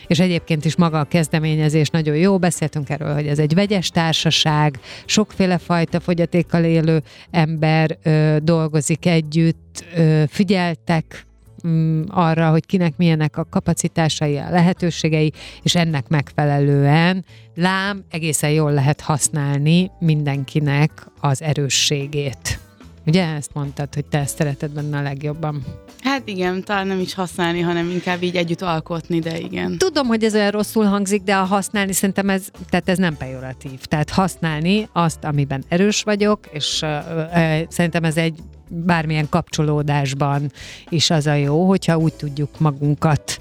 És 0.07 0.19
egyébként 0.19 0.65
is 0.65 0.77
maga 0.77 1.01
a 1.01 1.05
kezdeményezés 1.05 1.89
nagyon 1.89 2.17
jó. 2.17 2.39
Beszéltünk 2.39 2.91
erről, 2.91 3.15
hogy 3.15 3.27
ez 3.27 3.39
egy 3.39 3.55
vegyes 3.55 3.89
társaság, 3.89 4.81
sokféle 5.05 5.59
fajta 5.59 6.01
fogyatékkal 6.01 6.65
élő 6.65 7.03
ember 7.31 7.99
ö, 8.03 8.37
dolgozik 8.43 9.07
együtt, 9.07 9.85
ö, 9.97 10.23
figyeltek 10.29 11.27
mm, 11.67 12.03
arra, 12.09 12.51
hogy 12.51 12.67
kinek 12.67 12.97
milyenek 12.97 13.37
a 13.37 13.47
kapacitásai, 13.51 14.37
a 14.37 14.51
lehetőségei, 14.51 15.33
és 15.63 15.75
ennek 15.75 16.09
megfelelően 16.09 17.25
lám 17.55 18.05
egészen 18.11 18.51
jól 18.51 18.73
lehet 18.73 19.01
használni 19.01 19.91
mindenkinek 19.99 21.07
az 21.21 21.43
erősségét. 21.43 22.59
Ugye 23.07 23.25
ezt 23.25 23.51
mondtad, 23.55 23.95
hogy 23.95 24.05
te 24.05 24.19
ezt 24.19 24.37
szereted 24.37 24.71
benne 24.71 24.99
a 24.99 25.03
legjobban. 25.03 25.65
Hát 26.03 26.23
igen, 26.25 26.65
talán 26.65 26.87
nem 26.87 27.01
is 27.01 27.15
használni, 27.15 27.61
hanem 27.61 27.91
inkább 27.91 28.23
így 28.23 28.37
együtt 28.37 28.63
alkotni, 28.63 29.19
de 29.19 29.39
igen. 29.39 29.79
Tudom, 29.79 30.07
hogy 30.07 30.25
ez 30.25 30.35
olyan 30.35 30.51
rosszul 30.51 30.85
hangzik, 30.85 31.23
de 31.23 31.37
a 31.37 31.45
használni 31.45 31.93
szerintem 31.93 32.31
ez, 32.31 32.49
tehát 32.69 32.89
ez 32.89 32.99
nem 32.99 33.17
pejoratív. 33.17 33.81
Tehát 33.85 34.11
használni 34.11 34.89
azt, 34.93 35.25
amiben 35.25 35.65
erős 35.69 36.03
vagyok, 36.03 36.47
és 36.51 36.81
uh, 36.83 36.89
uh, 36.89 37.61
szerintem 37.69 38.05
ez 38.05 38.17
egy 38.17 38.39
bármilyen 38.69 39.29
kapcsolódásban 39.29 40.53
is 40.89 41.11
az 41.11 41.27
a 41.27 41.35
jó, 41.35 41.69
hogyha 41.69 41.97
úgy 41.97 42.15
tudjuk 42.15 42.59
magunkat 42.59 43.41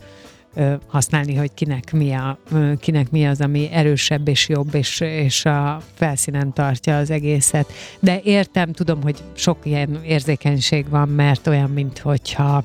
használni, 0.88 1.36
hogy 1.36 1.54
kinek 1.54 1.94
mi, 1.94 2.12
a, 2.12 2.40
kinek 2.80 3.12
mi 3.12 3.28
az, 3.28 3.42
ami 3.42 3.70
erősebb 3.72 4.28
és 4.28 4.50
jobb, 4.50 4.76
és, 4.76 5.00
és 5.00 5.46
a 5.46 5.82
felszínen 5.94 6.54
tartja 6.54 6.98
az 6.98 7.10
egészet. 7.10 7.72
De 8.00 8.20
értem, 8.24 8.72
tudom, 8.72 9.02
hogy 9.02 9.18
sok 9.34 9.58
ilyen 9.64 10.00
érzékenység 10.04 10.90
van, 10.90 11.10
mert 11.10 11.48
olyan, 11.48 11.70
mint 11.70 12.00
hogyha 12.00 12.64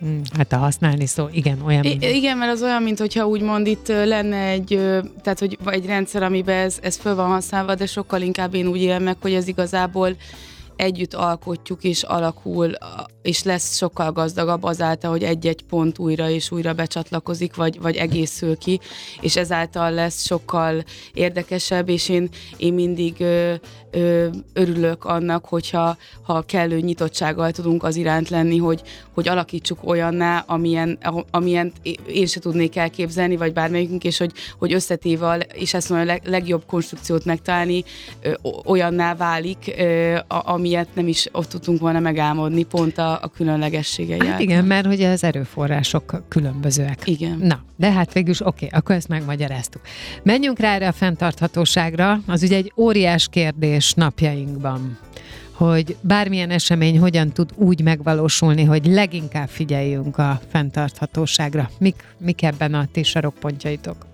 hm, 0.00 0.18
Hát 0.36 0.52
a 0.52 0.56
használni 0.56 1.06
szó, 1.06 1.28
igen, 1.32 1.62
olyan. 1.66 1.84
I- 1.84 2.16
igen, 2.16 2.36
mert 2.36 2.52
az 2.52 2.62
olyan, 2.62 2.82
mint 2.82 2.98
hogyha 2.98 3.26
úgymond 3.26 3.66
itt 3.66 3.88
lenne 3.88 4.46
egy, 4.46 4.80
tehát 5.22 5.38
hogy 5.38 5.58
egy 5.64 5.86
rendszer, 5.86 6.22
amiben 6.22 6.64
ez, 6.64 6.78
ez 6.82 6.96
föl 6.96 7.14
van 7.14 7.28
használva, 7.28 7.74
de 7.74 7.86
sokkal 7.86 8.20
inkább 8.20 8.54
én 8.54 8.66
úgy 8.66 8.80
élem 8.80 9.02
meg, 9.02 9.16
hogy 9.20 9.34
ez 9.34 9.48
igazából 9.48 10.16
együtt 10.78 11.14
alkotjuk, 11.14 11.84
és 11.84 12.02
alakul, 12.02 12.72
és 13.22 13.42
lesz 13.42 13.76
sokkal 13.76 14.12
gazdagabb 14.12 14.62
azáltal, 14.62 15.10
hogy 15.10 15.22
egy-egy 15.22 15.62
pont 15.62 15.98
újra 15.98 16.28
és 16.28 16.50
újra 16.50 16.72
becsatlakozik, 16.72 17.56
vagy, 17.56 17.80
vagy 17.80 17.96
egészül 17.96 18.56
ki, 18.56 18.80
és 19.20 19.36
ezáltal 19.36 19.90
lesz 19.90 20.26
sokkal 20.26 20.84
érdekesebb, 21.12 21.88
és 21.88 22.08
én, 22.08 22.28
én 22.56 22.74
mindig 22.74 23.20
ö, 23.20 23.54
ö, 23.90 24.26
örülök 24.52 25.04
annak, 25.04 25.44
hogyha 25.44 25.96
ha 26.22 26.42
kellő 26.42 26.80
nyitottsággal 26.80 27.50
tudunk 27.50 27.82
az 27.82 27.96
iránt 27.96 28.28
lenni, 28.28 28.58
hogy, 28.58 28.82
hogy 29.14 29.28
alakítsuk 29.28 29.78
olyanná, 29.88 30.44
amilyen, 30.46 30.98
amilyen 31.30 31.72
én 32.06 32.26
se 32.26 32.40
tudnék 32.40 32.76
elképzelni, 32.76 33.36
vagy 33.36 33.52
bármelyikünk, 33.52 34.04
és 34.04 34.18
hogy, 34.18 34.32
hogy 34.58 34.72
összetéval, 34.72 35.40
és 35.40 35.74
ezt 35.74 35.88
mondom, 35.88 36.08
a 36.08 36.10
leg, 36.10 36.22
legjobb 36.24 36.62
konstrukciót 36.66 37.24
megtalálni, 37.24 37.84
ö, 38.20 38.32
olyanná 38.64 39.14
válik, 39.14 39.74
ö, 39.78 40.16
ami 40.28 40.66
amilyet 40.68 40.94
nem 40.94 41.08
is 41.08 41.28
ott 41.32 41.48
tudtunk 41.48 41.80
volna 41.80 42.00
megálmodni, 42.00 42.62
pont 42.62 42.98
a, 42.98 43.18
a 43.22 43.28
különlegességei. 43.28 44.26
Hát 44.26 44.40
igen, 44.40 44.64
mert 44.64 44.86
ugye 44.86 45.10
az 45.10 45.24
erőforrások 45.24 46.22
különbözőek. 46.28 47.00
Igen. 47.04 47.38
Na, 47.42 47.62
de 47.76 47.92
hát 47.92 48.12
végül 48.12 48.30
is 48.30 48.40
oké, 48.40 48.66
okay, 48.66 48.78
akkor 48.78 48.94
ezt 48.94 49.08
megmagyaráztuk. 49.08 49.82
Menjünk 50.22 50.58
rá 50.58 50.74
erre 50.74 50.88
a 50.88 50.92
fenntarthatóságra, 50.92 52.20
az 52.26 52.42
ugye 52.42 52.56
egy 52.56 52.72
óriás 52.76 53.28
kérdés 53.28 53.77
napjainkban 53.94 54.98
hogy 55.58 55.96
bármilyen 56.00 56.50
esemény 56.50 56.98
hogyan 56.98 57.30
tud 57.32 57.50
úgy 57.54 57.82
megvalósulni, 57.82 58.64
hogy 58.64 58.86
leginkább 58.86 59.48
figyeljünk 59.48 60.18
a 60.18 60.40
fenntarthatóságra. 60.48 61.70
Mik, 61.78 62.04
mik 62.18 62.42
ebben 62.42 62.74
a 62.74 62.86
ti 62.92 63.02
sarokpontjaitok? 63.02 64.07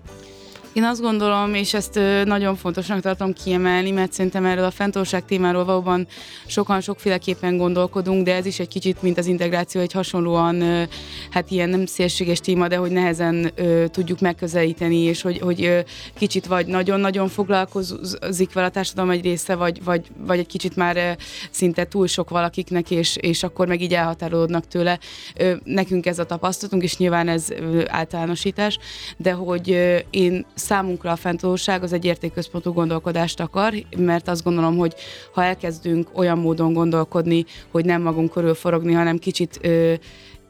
Én 0.75 0.83
azt 0.83 1.01
gondolom, 1.01 1.53
és 1.53 1.73
ezt 1.73 1.99
nagyon 2.25 2.55
fontosnak 2.55 3.01
tartom 3.01 3.33
kiemelni, 3.33 3.91
mert 3.91 4.13
szerintem 4.13 4.45
erről 4.45 4.63
a 4.63 4.71
fenntartság 4.71 5.25
témáról 5.25 5.65
valóban 5.65 6.07
sokan 6.45 6.81
sokféleképpen 6.81 7.57
gondolkodunk, 7.57 8.25
de 8.25 8.35
ez 8.35 8.45
is 8.45 8.59
egy 8.59 8.67
kicsit, 8.67 9.01
mint 9.01 9.17
az 9.17 9.25
integráció, 9.25 9.81
egy 9.81 9.91
hasonlóan, 9.91 10.87
hát 11.29 11.51
ilyen 11.51 11.69
nem 11.69 11.85
szélséges 11.85 12.39
téma, 12.39 12.67
de 12.67 12.75
hogy 12.75 12.91
nehezen 12.91 13.51
tudjuk 13.91 14.19
megközelíteni, 14.19 14.97
és 14.97 15.21
hogy, 15.21 15.39
hogy 15.39 15.85
kicsit 16.17 16.45
vagy 16.45 16.65
nagyon-nagyon 16.65 17.27
foglalkozik 17.27 18.53
vele 18.53 18.67
a 18.67 18.69
társadalom 18.69 19.09
egy 19.09 19.23
része, 19.23 19.55
vagy, 19.55 19.83
vagy, 19.83 20.07
vagy 20.17 20.39
egy 20.39 20.47
kicsit 20.47 20.75
már 20.75 21.17
szinte 21.51 21.85
túl 21.85 22.07
sok 22.07 22.29
valakiknek, 22.29 22.91
és, 22.91 23.15
és 23.15 23.43
akkor 23.43 23.67
meg 23.67 23.81
így 23.81 23.93
elhatárolódnak 23.93 24.67
tőle. 24.67 24.99
Nekünk 25.63 26.05
ez 26.05 26.19
a 26.19 26.25
tapasztalatunk, 26.25 26.83
és 26.83 26.97
nyilván 26.97 27.27
ez 27.27 27.47
általánosítás, 27.87 28.77
de 29.17 29.31
hogy 29.31 29.67
én 30.09 30.45
számunkra 30.65 31.11
a 31.11 31.15
fenntartóság 31.15 31.83
az 31.83 31.93
egy 31.93 32.05
értékközpontú 32.05 32.71
gondolkodást 32.71 33.39
akar, 33.39 33.73
mert 33.97 34.27
azt 34.27 34.43
gondolom, 34.43 34.77
hogy 34.77 34.93
ha 35.33 35.43
elkezdünk 35.43 36.09
olyan 36.13 36.37
módon 36.37 36.73
gondolkodni, 36.73 37.45
hogy 37.71 37.85
nem 37.85 38.01
magunk 38.01 38.31
körül 38.31 38.53
forogni, 38.53 38.93
hanem 38.93 39.17
kicsit 39.17 39.59
ö, 39.61 39.93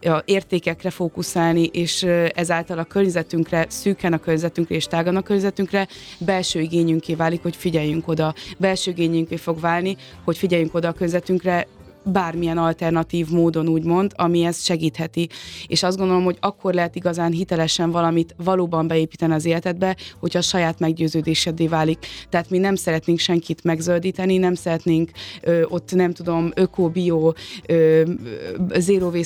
a 0.02 0.22
értékekre 0.26 0.90
fókuszálni, 0.90 1.64
és 1.64 2.04
ezáltal 2.34 2.78
a 2.78 2.84
környezetünkre, 2.84 3.66
szűken 3.70 4.14
a 4.14 4.18
környezetünkre 4.18 4.76
és 4.76 4.86
tágan 4.86 5.16
a 5.16 5.22
környezetünkre 5.22 5.88
belső 6.18 6.60
igényünké 6.60 7.16
válik, 7.16 7.42
hogy 7.42 7.56
figyeljünk 7.56 8.08
oda. 8.08 8.34
Belső 8.58 8.92
igényünké 8.92 9.36
fog 9.36 9.60
válni, 9.60 9.96
hogy 10.24 10.38
figyeljünk 10.38 10.74
oda 10.74 10.88
a 10.88 10.92
környezetünkre, 10.92 11.68
bármilyen 12.06 12.58
alternatív 12.58 13.30
módon 13.30 13.68
úgymond, 13.68 14.12
ami 14.16 14.44
ezt 14.44 14.64
segítheti. 14.64 15.30
És 15.68 15.84
azt 15.84 15.98
gondolom, 15.98 16.24
hogy 16.24 16.38
akkor 16.40 16.74
lehet 16.74 16.96
igazán 16.96 17.32
hitelesen 17.32 17.92
valamit 17.92 18.36
valóban 18.38 18.88
beépíteni 18.88 19.34
az 19.34 19.46
életedbe, 19.46 19.96
hogyha 20.20 20.40
a 20.40 20.42
saját 20.42 20.80
meggyőződésedé 20.80 21.68
válik. 21.68 22.06
Tehát 22.30 22.50
mi 22.50 22.58
nem 22.58 22.76
szeretnénk 22.76 23.20
senkit 23.20 23.64
megzöldíteni, 23.64 24.38
nem 24.38 24.56
szeretnénk 24.56 25.12
ö, 25.42 25.64
ott 25.68 25.94
nem 25.94 26.14
tudom, 26.14 26.52
öko, 26.56 26.90
bio, 26.90 27.32
ö, 27.66 28.04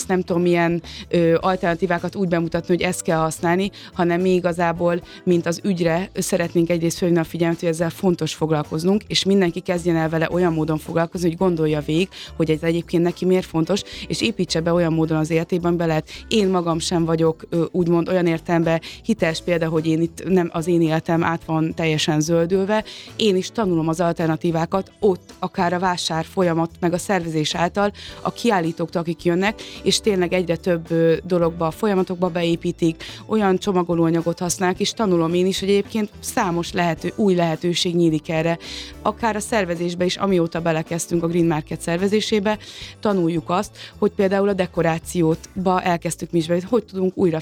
nem 0.08 0.22
tudom 0.22 0.42
milyen 0.42 0.82
ö, 1.10 1.36
alternatívákat 1.40 2.16
úgy 2.16 2.28
bemutatni, 2.28 2.76
hogy 2.76 2.84
ezt 2.84 3.02
kell 3.02 3.18
használni, 3.18 3.72
hanem 3.94 4.22
mi 4.22 4.34
igazából, 4.34 5.02
mint 5.24 5.46
az 5.46 5.60
ügyre 5.64 6.10
szeretnénk 6.14 6.70
egyrészt 6.70 6.98
fölni 6.98 7.18
a 7.18 7.24
figyelmet, 7.24 7.60
hogy 7.60 7.70
ezzel 7.70 7.90
fontos 7.90 8.34
foglalkoznunk, 8.34 9.04
és 9.08 9.24
mindenki 9.24 9.60
kezdjen 9.60 9.96
el 9.96 10.10
vele 10.10 10.28
olyan 10.32 10.54
módon 10.54 10.78
foglalkozni, 10.78 11.28
hogy 11.28 11.38
gondolja 11.38 11.82
végig, 11.82 12.10
hogy 12.36 12.50
ez 12.50 12.64
egyébként 12.70 13.04
neki 13.04 13.26
miért 13.26 13.46
fontos, 13.46 13.82
és 14.08 14.22
építse 14.22 14.60
be 14.60 14.74
olyan 14.74 14.94
módon 14.94 15.18
az 15.18 15.30
életében 15.30 15.78
be. 15.78 16.04
Én 16.28 16.48
magam 16.48 16.80
sem 16.80 17.06
vagyok 17.06 17.48
úgymond 17.72 18.10
olyan 18.10 18.26
értelemben 18.26 18.82
hiteles 19.04 19.42
példa, 19.42 19.68
hogy 19.68 19.86
én 19.86 20.02
itt 20.02 20.24
nem 20.28 20.50
az 20.54 20.68
én 20.68 20.82
életem 20.82 21.24
át 21.24 21.46
van 21.46 21.74
teljesen 21.74 22.22
zöldülve. 22.22 22.84
Én 23.16 23.36
is 23.36 23.50
tanulom 23.52 23.88
az 23.88 24.00
alternatívákat 24.00 24.92
ott, 25.00 25.34
akár 25.40 25.74
a 25.74 25.80
vásár 25.80 26.26
folyamat, 26.26 26.70
meg 26.80 26.94
a 26.94 26.98
szervezés 26.98 27.56
által, 27.56 27.92
a 28.22 28.32
kiállítóktól, 28.32 29.02
akik 29.02 29.24
jönnek, 29.24 29.62
és 29.84 30.00
tényleg 30.00 30.34
egyre 30.34 30.56
több 30.56 30.88
dologba, 31.24 31.72
folyamatokba 31.72 32.28
beépítik, 32.28 33.04
olyan 33.26 33.58
csomagolóanyagot 33.58 34.40
használnak, 34.40 34.80
és 34.80 34.92
tanulom 34.92 35.34
én 35.34 35.46
is, 35.46 35.60
hogy 35.60 35.70
egyébként 35.70 36.10
számos 36.20 36.72
lehető, 36.72 37.14
új 37.16 37.36
lehetőség 37.36 37.96
nyílik 37.96 38.30
erre. 38.30 38.58
Akár 39.02 39.36
a 39.36 39.40
szervezésbe 39.40 40.06
is, 40.06 40.16
amióta 40.16 40.60
belekezdtünk 40.60 41.24
a 41.24 41.28
Green 41.28 41.46
Market 41.46 41.82
szervezésébe, 41.82 42.58
tanuljuk 43.00 43.50
azt, 43.50 43.78
hogy 43.98 44.12
például 44.12 44.50
a 44.50 44.54
dekorációt 44.54 45.50
ba 45.64 45.82
elkezdtük 45.82 46.32
mi 46.32 46.38
is, 46.38 46.48
hogy 46.70 46.84
tudunk 46.84 47.18
újra 47.18 47.42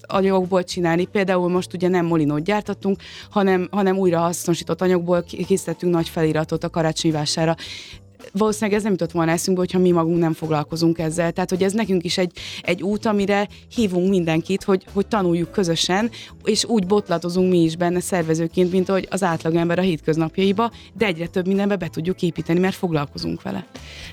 anyagokból 0.00 0.64
csinálni. 0.64 1.04
Például 1.04 1.48
most 1.48 1.74
ugye 1.74 1.88
nem 1.88 2.06
molinót 2.06 2.42
gyártottunk, 2.42 3.00
hanem, 3.30 3.68
hanem 3.70 3.96
újra 3.96 4.18
hasznosított 4.18 4.82
anyagból 4.82 5.22
készítettünk 5.22 5.92
nagy 5.92 6.08
feliratot 6.08 6.64
a 6.64 6.70
karácsonyi 6.70 7.14
vására 7.14 7.56
valószínűleg 8.32 8.76
ez 8.76 8.82
nem 8.82 8.92
jutott 8.92 9.10
volna 9.10 9.30
eszünkbe, 9.30 9.62
hogyha 9.62 9.78
mi 9.78 9.90
magunk 9.90 10.18
nem 10.18 10.32
foglalkozunk 10.32 10.98
ezzel. 10.98 11.32
Tehát, 11.32 11.50
hogy 11.50 11.62
ez 11.62 11.72
nekünk 11.72 12.04
is 12.04 12.18
egy, 12.18 12.32
egy 12.60 12.82
út, 12.82 13.06
amire 13.06 13.48
hívunk 13.74 14.08
mindenkit, 14.08 14.64
hogy, 14.64 14.84
hogy 14.92 15.06
tanuljuk 15.06 15.50
közösen, 15.50 16.10
és 16.44 16.64
úgy 16.64 16.86
botlatozunk 16.86 17.50
mi 17.50 17.62
is 17.62 17.76
benne 17.76 18.00
szervezőként, 18.00 18.72
mint 18.72 18.88
hogy 18.88 19.06
az 19.10 19.22
átlagember 19.22 19.78
a 19.78 19.82
hétköznapjaiba, 19.82 20.70
de 20.94 21.06
egyre 21.06 21.26
több 21.26 21.46
mindenbe 21.46 21.76
be 21.76 21.88
tudjuk 21.88 22.22
építeni, 22.22 22.58
mert 22.58 22.74
foglalkozunk 22.74 23.42
vele. 23.42 23.66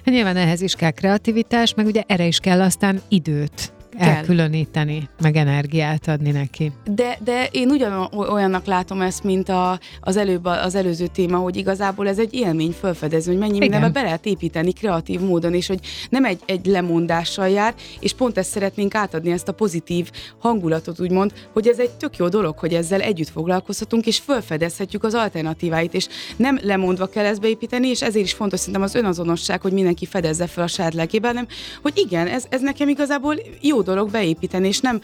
Nyilván 0.04 0.38
ehhez 0.38 0.62
is 0.62 0.74
kell 0.74 0.92
kreativitás, 0.92 1.74
meg 1.74 1.86
ugye 1.86 2.04
erre 2.08 2.26
is 2.26 2.40
kell 2.40 2.62
aztán 2.62 3.02
időt 3.08 3.76
kell. 3.98 4.08
elkülöníteni, 4.08 5.10
meg 5.22 5.36
energiát 5.36 6.08
adni 6.08 6.32
neki. 6.32 6.72
De, 6.92 7.18
de 7.24 7.48
én 7.52 7.70
ugyan 7.70 8.10
olyannak 8.12 8.66
látom 8.66 9.02
ezt, 9.02 9.24
mint 9.24 9.50
a, 9.50 9.80
az, 10.02 10.18
előbb, 10.18 10.46
az 10.46 10.76
előző 10.76 11.08
téma, 11.08 11.38
hogy 11.38 11.56
igazából 11.56 12.08
ez 12.08 12.20
egy 12.20 12.34
élmény 12.34 12.72
felfedező, 12.72 13.32
hogy 13.32 13.40
mennyi 13.40 13.58
mindenbe 13.58 13.90
be 13.90 14.02
lehet 14.02 14.26
építeni 14.26 14.72
kreatív 14.72 15.20
módon, 15.20 15.54
és 15.54 15.68
hogy 15.68 15.80
nem 16.10 16.26
egy, 16.26 16.40
egy 16.46 16.66
lemondással 16.66 17.50
jár, 17.50 17.74
és 18.00 18.14
pont 18.14 18.38
ezt 18.38 18.50
szeretnénk 18.50 18.96
átadni, 18.96 19.32
ezt 19.32 19.48
a 19.48 19.52
pozitív 19.52 20.12
hangulatot, 20.40 21.00
úgymond, 21.00 21.34
hogy 21.54 21.68
ez 21.68 21.80
egy 21.80 21.92
tök 21.92 22.18
jó 22.18 22.28
dolog, 22.28 22.58
hogy 22.58 22.74
ezzel 22.74 23.02
együtt 23.02 23.30
foglalkozhatunk, 23.30 24.06
és 24.06 24.20
felfedezhetjük 24.20 25.04
az 25.04 25.14
alternatíváit, 25.14 25.94
és 25.94 26.08
nem 26.36 26.60
lemondva 26.62 27.06
kell 27.08 27.26
ezt 27.26 27.42
beépíteni, 27.42 27.88
és 27.88 28.02
ezért 28.02 28.26
is 28.26 28.34
fontos 28.34 28.60
szerintem 28.60 28.84
az 28.84 28.96
önazonosság, 28.96 29.62
hogy 29.62 29.72
mindenki 29.72 30.06
fedezze 30.06 30.48
fel 30.48 30.64
a 30.64 30.68
saját 30.68 30.94
lelkében, 30.94 31.30
hanem 31.30 31.48
hogy 31.82 31.94
igen, 31.96 32.28
ez, 32.28 32.46
ez 32.50 32.62
nekem 32.62 32.90
igazából 32.90 33.36
jó 33.62 33.82
dolog 33.88 34.12
beépíteni, 34.12 34.68
és 34.68 34.80
nem 34.80 35.02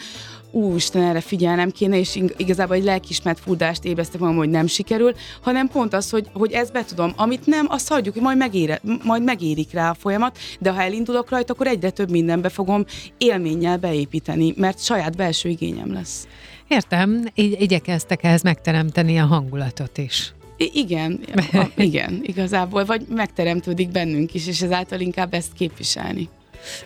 úristen, 0.51 1.03
erre 1.03 1.21
figyelnem 1.21 1.69
kéne, 1.69 1.97
és 1.97 2.19
igazából 2.37 2.75
egy 2.75 2.83
lelkismert 2.83 3.39
furdást 3.39 3.83
ébresztek 3.83 4.19
magam, 4.19 4.35
hogy 4.35 4.49
nem 4.49 4.67
sikerül, 4.67 5.13
hanem 5.41 5.67
pont 5.67 5.93
az, 5.93 6.09
hogy, 6.09 6.27
hogy 6.33 6.51
ezt 6.51 6.71
betudom. 6.71 7.13
Amit 7.15 7.45
nem, 7.45 7.65
azt 7.69 7.87
hagyjuk, 7.87 8.13
hogy 8.13 8.23
majd, 8.23 8.37
megére, 8.37 8.81
majd 9.03 9.23
megérik 9.23 9.71
rá 9.71 9.89
a 9.89 9.93
folyamat, 9.93 10.37
de 10.59 10.71
ha 10.71 10.81
elindulok 10.81 11.29
rajta, 11.29 11.53
akkor 11.53 11.67
egyre 11.67 11.89
több 11.89 12.09
mindenbe 12.09 12.49
fogom 12.49 12.85
élménnyel 13.17 13.77
beépíteni, 13.77 14.53
mert 14.57 14.83
saját 14.83 15.15
belső 15.15 15.49
igényem 15.49 15.93
lesz. 15.93 16.27
Értem, 16.67 17.25
így 17.35 17.61
igyekeztek 17.61 18.23
ehhez 18.23 18.41
megteremteni 18.41 19.17
a 19.17 19.25
hangulatot 19.25 19.97
is. 19.97 20.33
I- 20.57 20.71
igen, 20.73 21.19
a, 21.35 21.65
igen, 21.75 22.19
igazából, 22.23 22.85
vagy 22.85 23.05
megteremtődik 23.09 23.91
bennünk 23.91 24.33
is, 24.33 24.47
és 24.47 24.61
ezáltal 24.61 24.99
inkább 24.99 25.33
ezt 25.33 25.53
képviselni. 25.53 26.29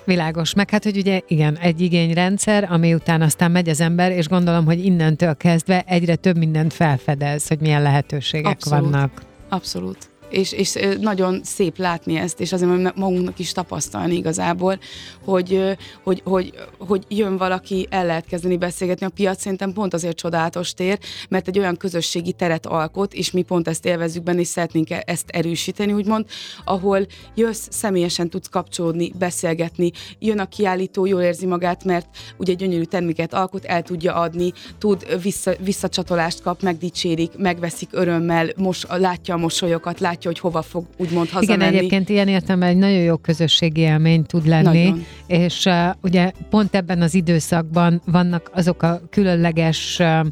Világos. 0.04 0.54
Meg 0.54 0.70
hát, 0.70 0.84
hogy 0.84 0.98
ugye 0.98 1.22
igen, 1.28 1.58
egy 1.58 1.82
igényrendszer, 1.82 2.68
ami 2.72 2.94
után 2.94 3.22
aztán 3.22 3.52
megy 3.52 3.70
az 3.70 3.82
ember, 3.82 4.12
és 4.12 4.28
gondolom, 4.28 4.66
hogy 4.66 4.86
innentől 4.86 5.36
kezdve 5.36 5.84
egyre 5.88 6.16
több 6.16 6.38
mindent 6.38 6.74
felfedez, 6.74 7.48
hogy 7.48 7.60
milyen 7.60 7.82
lehetőségek 7.82 8.52
Abszolút. 8.52 8.92
vannak. 8.92 9.22
Abszolút. 9.50 10.10
És, 10.30 10.52
és 10.52 10.74
nagyon 11.00 11.42
szép 11.44 11.78
látni 11.78 12.16
ezt, 12.16 12.40
és 12.40 12.54
azért 12.54 12.96
magunknak 12.96 13.40
is 13.40 13.52
tapasztalni 13.52 14.16
igazából, 14.16 14.80
hogy, 15.24 15.78
hogy, 16.04 16.22
hogy, 16.24 16.54
hogy 16.78 17.06
jön 17.08 17.38
valaki, 17.38 17.88
el 17.90 18.06
lehet 18.06 18.26
kezdeni 18.26 18.58
beszélgetni. 18.58 19.06
A 19.06 19.10
piac 19.10 19.42
szerintem 19.42 19.74
pont 19.74 19.94
azért 19.94 20.18
csodálatos 20.18 20.74
tér, 20.74 21.00
mert 21.30 21.48
egy 21.48 21.60
olyan 21.60 21.78
közösségi 21.78 22.32
teret 22.32 22.66
alkot, 22.66 23.14
és 23.14 23.32
mi 23.32 23.42
pont 23.42 23.68
ezt 23.68 23.86
élvezzük 23.86 24.24
benne, 24.24 24.40
és 24.40 24.48
szeretnénk 24.48 24.90
e- 24.90 25.04
ezt 25.06 25.30
erősíteni, 25.30 25.94
úgymond, 25.94 26.26
ahol 26.66 27.06
jössz, 27.36 27.68
személyesen 27.70 28.30
tudsz 28.30 28.50
kapcsolódni, 28.50 29.12
beszélgetni, 29.20 29.92
jön 30.20 30.40
a 30.40 30.46
kiállító, 30.46 31.06
jól 31.06 31.22
érzi 31.22 31.46
magát, 31.46 31.84
mert 31.84 32.08
ugye 32.38 32.54
gyönyörű 32.54 32.84
terméket 32.84 33.34
alkot, 33.34 33.66
el 33.66 33.82
tudja 33.82 34.14
adni, 34.14 34.54
tud 34.78 35.22
vissza, 35.22 35.54
visszacsatolást 35.60 36.42
kap, 36.42 36.62
megdicsérik, 36.62 37.32
megveszik 37.38 37.90
örömmel, 37.92 38.50
mos, 38.56 38.86
látja 38.90 39.34
a 39.34 39.38
mosolyokat, 39.38 40.00
látja, 40.00 40.17
hogy 40.24 40.40
hova 40.40 40.62
fog 40.62 40.86
úgymond 40.98 41.30
hazamenni. 41.30 41.64
Igen, 41.64 41.78
egyébként 41.78 42.10
ilyen 42.10 42.28
értelemben 42.28 42.70
egy 42.70 42.78
nagyon 42.78 43.02
jó 43.02 43.16
közösségi 43.16 43.82
élmény 43.82 44.26
tud 44.26 44.48
lenni, 44.48 44.84
Nagyon. 44.84 45.06
és 45.28 45.66
uh, 45.66 45.74
ugye 46.02 46.32
pont 46.50 46.76
ebben 46.76 47.02
az 47.02 47.14
időszakban 47.14 48.02
vannak 48.06 48.52
azok 48.54 48.84
a 48.84 49.02
különleges 49.10 50.00
uh, 50.00 50.28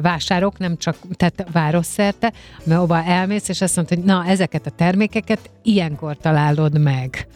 vásárok, 0.00 0.58
nem 0.58 0.76
csak 0.76 0.96
tehát 1.16 1.46
városszerte, 1.52 2.32
ahova 2.70 3.04
elmész, 3.04 3.48
és 3.48 3.60
azt 3.60 3.76
mondod, 3.76 3.98
hogy 3.98 4.04
na, 4.04 4.24
ezeket 4.26 4.66
a 4.66 4.70
termékeket 4.70 5.50
ilyenkor 5.62 6.16
találod 6.16 6.80
meg. 6.80 7.26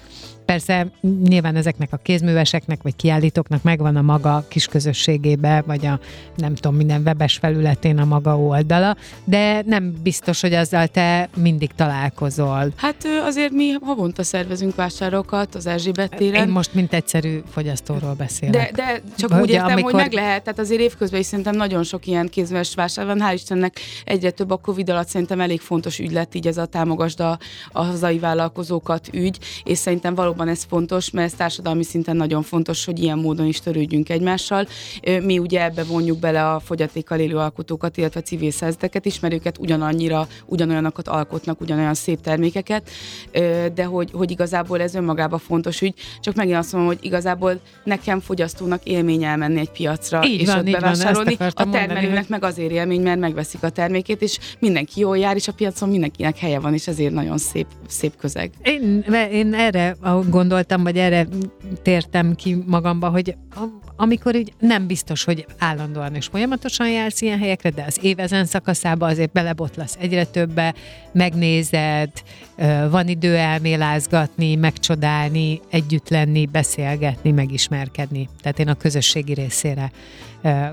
Persze 0.47 0.87
nyilván 1.25 1.57
ezeknek 1.57 1.93
a 1.93 1.97
kézműveseknek 1.97 2.83
vagy 2.83 2.97
kiállítóknak 2.97 3.63
megvan 3.63 3.97
a 3.97 4.03
maga 4.03 4.45
kis 4.49 4.67
közösségébe, 4.67 5.63
vagy 5.67 5.87
a 5.87 6.01
nem 6.37 6.55
tudom, 6.55 6.77
minden 6.77 7.03
webes 7.05 7.37
felületén 7.37 7.99
a 7.99 8.05
maga 8.05 8.39
oldala, 8.39 8.97
de 9.25 9.63
nem 9.67 9.95
biztos, 10.03 10.41
hogy 10.41 10.53
azzal 10.53 10.87
te 10.87 11.29
mindig 11.37 11.71
találkozol. 11.75 12.73
Hát 12.77 12.97
azért 13.25 13.53
mi 13.53 13.71
havonta 13.83 14.23
szervezünk 14.23 14.75
vásárokat 14.75 15.55
az 15.55 15.67
Erzsébet 15.67 16.17
téren. 16.17 16.47
Én 16.47 16.53
most 16.53 16.75
mint 16.75 16.93
egyszerű 16.93 17.43
fogyasztóról 17.51 18.15
beszélek. 18.15 18.55
De, 18.55 18.83
de 18.83 19.01
csak 19.19 19.33
Hogy 19.33 19.41
úgy 19.41 19.51
értem, 19.51 19.71
amikor- 19.71 19.93
hogy 19.93 20.01
meg 20.01 20.13
lehet, 20.13 20.43
tehát 20.43 20.59
azért 20.59 20.81
évközben 20.81 21.21
is 21.21 21.27
szerintem 21.27 21.57
nagyon 21.57 21.83
sok 21.83 22.07
ilyen 22.07 22.29
kézműves 22.29 22.75
vásár 22.75 23.07
van, 23.07 23.21
hál' 23.21 23.35
Istennek 23.35 23.81
egyre 24.05 24.31
több 24.31 24.51
a 24.51 24.57
Covid 24.57 24.91
alatt 24.91 25.09
szerintem 25.09 25.41
elég 25.41 25.61
fontos 25.61 25.99
ügy 25.99 26.13
lett 26.13 26.35
így 26.35 26.47
ez 26.47 26.57
a 26.57 26.67
támogasd 26.67 27.21
a, 27.21 27.39
a 27.73 27.83
hazai 27.83 28.19
vállalkozókat 28.19 29.09
ügy, 29.13 29.39
és 29.65 29.79
szerintem 29.79 30.15
valóban 30.15 30.36
ez 30.45 30.63
fontos, 30.69 31.11
mert 31.11 31.27
ez 31.33 31.37
társadalmi 31.39 31.83
szinten 31.83 32.17
nagyon 32.17 32.43
fontos, 32.43 32.85
hogy 32.85 32.99
ilyen 33.03 33.19
módon 33.19 33.47
is 33.47 33.61
törődjünk 33.61 34.09
egymással. 34.09 34.67
Mi 35.23 35.39
ugye 35.39 35.63
ebbe 35.65 35.85
vonjuk 35.85 36.19
bele 36.19 36.51
a 36.51 36.61
fogyatékkal 36.61 37.19
élő 37.19 37.37
alkotókat, 37.37 37.97
illetve 37.97 38.21
civil 38.21 38.51
szervezeteket 38.51 39.05
is, 39.07 39.21
mert 39.21 39.35
őket 39.35 39.59
ugyanannyira, 39.59 40.27
ugyanolyanokat 40.47 41.09
alkotnak, 41.09 41.61
ugyanolyan 41.61 41.95
szép 41.95 42.21
termékeket, 42.21 42.91
de 43.75 43.85
hogy, 43.85 44.11
hogy 44.13 44.31
igazából 44.31 44.81
ez 44.81 44.95
önmagában 44.95 45.39
fontos 45.39 45.81
ügy, 45.81 45.95
csak 46.21 46.35
megint 46.35 46.57
azt 46.57 46.73
mondom, 46.73 46.91
hogy 46.95 47.05
igazából 47.05 47.61
nekem 47.85 48.21
fogyasztónak 48.21 48.85
élmény 48.85 49.25
elmenni 49.25 49.59
egy 49.61 49.71
piacra, 49.71 50.25
Így 50.25 50.41
és 50.41 50.47
van, 50.47 50.59
ott 50.59 50.63
van, 50.65 50.73
bevásárolni. 50.73 51.33
akartam 51.35 51.69
a 51.69 51.71
mondani, 51.71 51.87
termelőnek 51.87 52.19
hogy- 52.21 52.29
meg 52.31 52.45
azért 52.45 52.71
élmény, 52.71 53.01
mert 53.03 53.19
megveszik 53.19 53.63
a 53.63 53.69
termékét, 53.71 54.23
és 54.23 54.39
mindenki 54.59 55.01
jól 55.01 55.19
jár, 55.19 55.37
és 55.37 55.49
a 55.49 55.53
piacon 55.53 55.89
mindenkinek 55.89 56.39
helye 56.39 56.59
van, 56.59 56.75
és 56.75 56.87
ezért 56.87 57.13
nagyon 57.13 57.39
szép, 57.39 57.67
szép 57.89 58.17
közeg. 58.17 58.51
Én, 58.63 59.05
én 59.33 59.55
erre 59.55 59.97
gondoltam, 60.29 60.83
vagy 60.83 60.97
erre 60.97 61.27
tértem 61.83 62.35
ki 62.35 62.63
magamba, 62.67 63.09
hogy 63.09 63.37
amikor 63.97 64.35
így 64.35 64.53
nem 64.59 64.87
biztos, 64.87 65.25
hogy 65.25 65.47
állandóan 65.59 66.15
és 66.15 66.27
folyamatosan 66.27 66.91
jársz 66.91 67.21
ilyen 67.21 67.39
helyekre, 67.39 67.71
de 67.71 67.85
az 67.87 67.99
év 68.03 68.19
ezen 68.19 68.47
azért 68.99 69.33
belebotlasz 69.33 69.97
egyre 70.01 70.25
többe, 70.25 70.75
megnézed, 71.13 72.11
van 72.91 73.09
idő 73.09 73.37
elmélázgatni, 73.37 74.55
megcsodálni, 74.55 75.61
együtt 75.71 76.09
lenni, 76.09 76.47
beszélgetni, 76.47 77.31
megismerkedni. 77.31 78.29
Tehát 78.41 78.59
én 78.59 78.69
a 78.69 78.75
közösségi 78.75 79.35
részére 79.35 79.91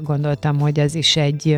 gondoltam, 0.01 0.59
hogy 0.59 0.79
ez 0.79 0.95
is 0.95 1.15
egy 1.15 1.57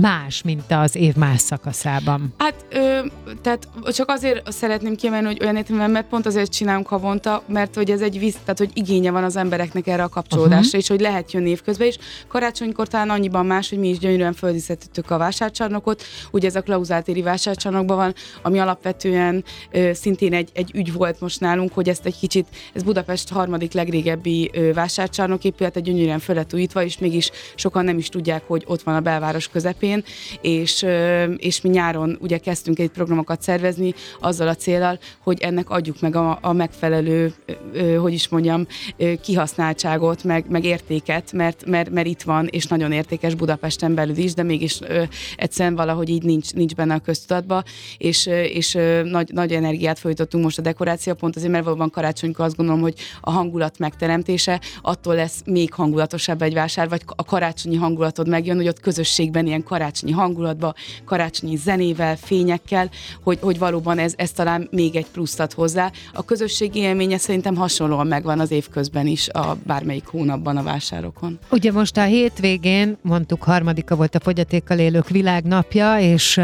más, 0.00 0.42
mint 0.42 0.62
az 0.68 0.96
év 0.96 1.14
más 1.14 1.40
szakaszában. 1.40 2.34
Hát, 2.38 2.54
ö, 2.70 3.00
tehát 3.42 3.68
csak 3.92 4.08
azért 4.08 4.52
szeretném 4.52 4.96
kiemelni, 4.96 5.26
hogy 5.26 5.38
olyan 5.42 5.56
értelemben, 5.56 5.90
mert 5.90 6.06
pont 6.06 6.26
azért 6.26 6.52
csinálunk 6.52 6.86
havonta, 6.86 7.42
mert 7.46 7.74
hogy 7.74 7.90
ez 7.90 8.00
egy 8.00 8.18
víz, 8.18 8.32
tehát 8.32 8.58
hogy 8.58 8.70
igénye 8.74 9.10
van 9.10 9.24
az 9.24 9.36
embereknek 9.36 9.86
erre 9.86 10.02
a 10.02 10.08
kapcsolódásra, 10.08 10.66
uh-huh. 10.66 10.80
és 10.80 10.88
hogy 10.88 11.00
lehet 11.00 11.32
jönni 11.32 11.50
évközben 11.50 11.86
is. 11.86 11.98
Karácsonykor 12.28 12.88
talán 12.88 13.10
annyiban 13.10 13.46
más, 13.46 13.68
hogy 13.68 13.78
mi 13.78 13.88
is 13.88 13.98
gyönyörűen 13.98 14.32
földíszítettük 14.32 15.10
a 15.10 15.18
vásárcsarnokot, 15.18 16.02
ugye 16.30 16.48
ez 16.48 16.56
a 16.56 16.60
Klauzáltéri 16.60 17.22
vásárcsarnokban 17.22 17.96
van, 17.96 18.14
ami 18.42 18.58
alapvetően 18.58 19.44
ö, 19.70 19.90
szintén 19.92 20.34
egy, 20.34 20.48
egy 20.52 20.70
ügy 20.74 20.92
volt 20.92 21.20
most 21.20 21.40
nálunk, 21.40 21.72
hogy 21.72 21.88
ezt 21.88 22.06
egy 22.06 22.18
kicsit, 22.18 22.46
ez 22.72 22.82
Budapest 22.82 23.28
harmadik 23.28 23.72
legrégebbi 23.72 24.50
ö, 24.52 24.72
vásárcsarnok 24.72 25.44
épülete, 25.44 25.80
gyönyörűen 25.80 26.18
föl 26.18 26.34
lett 26.34 26.54
újítva, 26.54 26.82
és 26.82 26.98
mégis 26.98 27.30
sokan 27.54 27.84
nem 27.84 27.98
is 27.98 28.08
tudják, 28.08 28.42
hogy 28.46 28.64
ott 28.66 28.82
van 28.82 28.94
a 28.94 29.00
belváros 29.00 29.48
közepén, 29.48 29.89
és, 30.40 30.82
ö, 30.82 31.22
és 31.32 31.60
mi 31.60 31.68
nyáron 31.68 32.18
ugye 32.20 32.38
kezdtünk 32.38 32.78
egy 32.78 32.90
programokat 32.90 33.42
szervezni 33.42 33.94
azzal 34.20 34.48
a 34.48 34.54
célral, 34.54 34.98
hogy 35.22 35.40
ennek 35.40 35.70
adjuk 35.70 36.00
meg 36.00 36.16
a, 36.16 36.38
a 36.42 36.52
megfelelő, 36.52 37.34
hogy 37.98 38.12
is 38.12 38.28
mondjam, 38.28 38.66
kihasználtságot, 39.22 40.24
meg, 40.24 40.44
meg 40.48 40.64
értéket, 40.64 41.32
mert, 41.32 41.64
mert, 41.66 41.90
mert 41.90 42.06
itt 42.06 42.22
van, 42.22 42.46
és 42.46 42.66
nagyon 42.66 42.92
értékes 42.92 43.34
Budapesten 43.34 43.94
belül 43.94 44.16
is, 44.16 44.34
de 44.34 44.42
mégis 44.42 44.78
egyszerűen 45.36 45.74
valahogy 45.74 46.08
így 46.08 46.22
nincs, 46.22 46.52
nincs 46.54 46.74
benne 46.74 46.94
a 46.94 46.98
köztudatba, 46.98 47.62
és, 47.98 48.26
és 48.26 48.78
nagy, 49.04 49.32
nagy 49.32 49.52
energiát 49.52 49.98
folytattunk 49.98 50.44
most 50.44 50.58
a 50.58 50.62
dekoráció, 50.62 51.14
pont 51.14 51.36
azért, 51.36 51.52
mert 51.52 51.64
valóban 51.64 51.90
karácsonykor 51.90 52.44
azt 52.44 52.56
gondolom, 52.56 52.80
hogy 52.80 52.94
a 53.20 53.30
hangulat 53.30 53.78
megteremtése, 53.78 54.60
attól 54.82 55.14
lesz 55.14 55.42
még 55.44 55.72
hangulatosabb 55.72 56.42
egy 56.42 56.54
vásár, 56.54 56.88
vagy 56.88 57.02
a 57.06 57.24
karácsonyi 57.24 57.76
hangulatod 57.76 58.28
megjön, 58.28 58.56
hogy 58.56 58.68
ott 58.68 58.80
közösségben 58.80 59.46
ilyen 59.46 59.62
karácsonyi 59.70 60.12
hangulatba, 60.12 60.74
karácsonyi 61.04 61.56
zenével, 61.56 62.16
fényekkel, 62.16 62.90
hogy, 63.22 63.38
hogy 63.40 63.58
valóban 63.58 63.98
ez, 63.98 64.12
ez 64.16 64.30
talán 64.30 64.68
még 64.70 64.96
egy 64.96 65.06
pluszt 65.06 65.40
ad 65.40 65.52
hozzá. 65.52 65.90
A 66.12 66.24
közösségi 66.24 66.78
élménye 66.78 67.18
szerintem 67.18 67.54
hasonlóan 67.54 68.06
megvan 68.06 68.40
az 68.40 68.50
évközben 68.50 69.06
is 69.06 69.28
a 69.28 69.56
bármelyik 69.66 70.06
hónapban 70.06 70.56
a 70.56 70.62
vásárokon. 70.62 71.38
Ugye 71.50 71.72
most 71.72 71.96
a 71.96 72.02
hétvégén, 72.02 72.96
mondtuk, 73.02 73.42
harmadika 73.42 73.96
volt 73.96 74.14
a 74.14 74.20
fogyatékkal 74.20 74.78
élők 74.78 75.08
világnapja, 75.08 75.98
és 75.98 76.36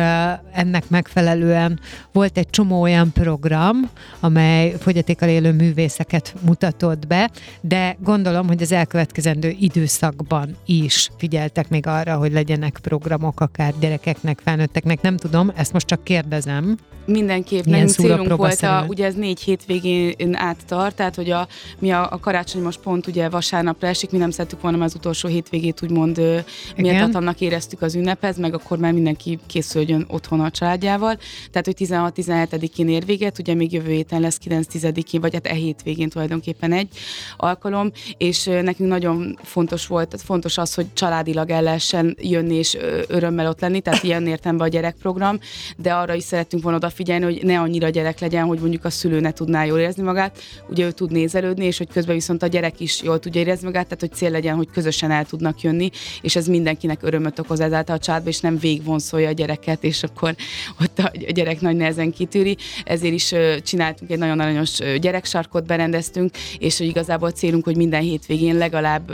ennek 0.52 0.88
megfelelően 0.88 1.80
volt 2.12 2.38
egy 2.38 2.50
csomó 2.50 2.80
olyan 2.80 3.12
program, 3.12 3.90
amely 4.20 4.74
fogyatékkal 4.80 5.28
élő 5.28 5.52
művészeket 5.52 6.34
mutatott 6.40 7.06
be, 7.06 7.30
de 7.60 7.96
gondolom, 8.00 8.46
hogy 8.46 8.62
az 8.62 8.72
elkövetkezendő 8.72 9.54
időszakban 9.58 10.56
is 10.66 11.10
figyeltek 11.18 11.68
még 11.68 11.86
arra, 11.86 12.16
hogy 12.16 12.32
legyenek 12.32 12.78
programok 12.82 13.14
akár 13.24 13.74
gyerekeknek, 13.80 14.40
felnőtteknek, 14.44 15.00
nem 15.00 15.16
tudom, 15.16 15.52
ezt 15.56 15.72
most 15.72 15.86
csak 15.86 16.04
kérdezem. 16.04 16.76
Mindenképp 17.06 17.64
Ilyen 17.66 17.78
nekünk 17.78 17.96
célunk 17.96 18.36
volt, 18.36 18.62
a, 18.62 18.84
ugye 18.88 19.04
ez 19.04 19.14
négy 19.14 19.40
hétvégén 19.40 20.34
át 20.34 20.66
tart, 20.66 20.96
tehát 20.96 21.14
hogy 21.14 21.30
a, 21.30 21.48
mi 21.78 21.90
a, 21.90 22.08
a 22.10 22.18
karácsony 22.18 22.62
most 22.62 22.80
pont 22.80 23.06
ugye 23.06 23.28
vasárnapra 23.28 23.88
esik, 23.88 24.10
mi 24.10 24.18
nem 24.18 24.30
szerettük 24.30 24.60
volna 24.60 24.84
az 24.84 24.94
utolsó 24.94 25.28
hétvégét 25.28 25.82
úgymond 25.82 26.44
méltatlannak 26.76 27.40
éreztük 27.40 27.82
az 27.82 27.94
ünnephez, 27.94 28.38
meg 28.38 28.54
akkor 28.54 28.78
már 28.78 28.92
mindenki 28.92 29.38
készüljön 29.46 30.04
otthon 30.08 30.40
a 30.40 30.50
családjával, 30.50 31.18
tehát 31.50 31.66
hogy 31.66 31.76
16-17-én 31.78 32.88
ér 32.88 33.04
véget, 33.04 33.38
ugye 33.38 33.54
még 33.54 33.72
jövő 33.72 33.90
héten 33.90 34.20
lesz 34.20 34.38
9-10-én, 34.48 35.20
vagy 35.20 35.34
hát 35.34 35.46
e 35.46 35.54
hétvégén 35.54 36.08
tulajdonképpen 36.08 36.72
egy 36.72 36.88
alkalom, 37.36 37.90
és 38.16 38.44
nekünk 38.44 38.88
nagyon 38.88 39.38
fontos 39.42 39.86
volt, 39.86 40.20
fontos 40.24 40.58
az, 40.58 40.74
hogy 40.74 40.86
családilag 40.92 41.50
el 41.50 41.62
lehessen 41.62 42.16
jönni, 42.20 42.54
és 42.54 42.76
örömmel 43.08 43.48
ott 43.48 43.60
lenni, 43.60 43.80
tehát 43.80 44.02
ilyen 44.02 44.26
értemben 44.26 44.66
a 44.66 44.70
gyerekprogram, 44.70 45.38
de 45.76 45.92
arra 45.92 46.14
is 46.14 46.22
szerettünk 46.22 46.62
volna 46.62 46.78
odafigyelni, 46.78 47.24
hogy 47.24 47.40
ne 47.42 47.60
annyira 47.60 47.88
gyerek 47.88 48.20
legyen, 48.20 48.44
hogy 48.44 48.58
mondjuk 48.58 48.84
a 48.84 48.90
szülő 48.90 49.20
ne 49.20 49.32
tudná 49.32 49.64
jól 49.64 49.78
érezni 49.78 50.02
magát, 50.02 50.38
ugye 50.68 50.84
ő 50.84 50.90
tud 50.90 51.10
nézelődni, 51.12 51.64
és 51.64 51.78
hogy 51.78 51.88
közben 51.92 52.14
viszont 52.14 52.42
a 52.42 52.46
gyerek 52.46 52.80
is 52.80 53.02
jól 53.02 53.18
tudja 53.18 53.40
érezni 53.40 53.64
magát, 53.66 53.84
tehát 53.84 54.00
hogy 54.00 54.12
cél 54.12 54.30
legyen, 54.30 54.56
hogy 54.56 54.68
közösen 54.72 55.10
el 55.10 55.24
tudnak 55.24 55.60
jönni, 55.60 55.90
és 56.20 56.36
ez 56.36 56.46
mindenkinek 56.46 57.02
örömöt 57.02 57.38
okoz 57.38 57.60
ezáltal 57.60 57.96
a 57.96 57.98
családba, 57.98 58.28
és 58.28 58.40
nem 58.40 58.58
végvonszolja 58.58 59.28
a 59.28 59.32
gyereket, 59.32 59.84
és 59.84 60.02
akkor 60.02 60.34
ott 60.80 60.98
a 60.98 61.12
gyerek 61.28 61.60
nagy 61.60 61.76
nehezen 61.76 62.12
kitűri. 62.12 62.56
Ezért 62.84 63.14
is 63.14 63.34
csináltunk 63.62 64.10
egy 64.10 64.18
nagyon 64.18 64.40
aranyos 64.40 64.78
gyereksarkot, 65.00 65.66
berendeztünk, 65.66 66.30
és 66.58 66.78
hogy 66.78 66.86
igazából 66.86 67.30
célunk, 67.30 67.64
hogy 67.64 67.76
minden 67.76 68.02
hétvégén 68.02 68.56
legalább 68.56 69.12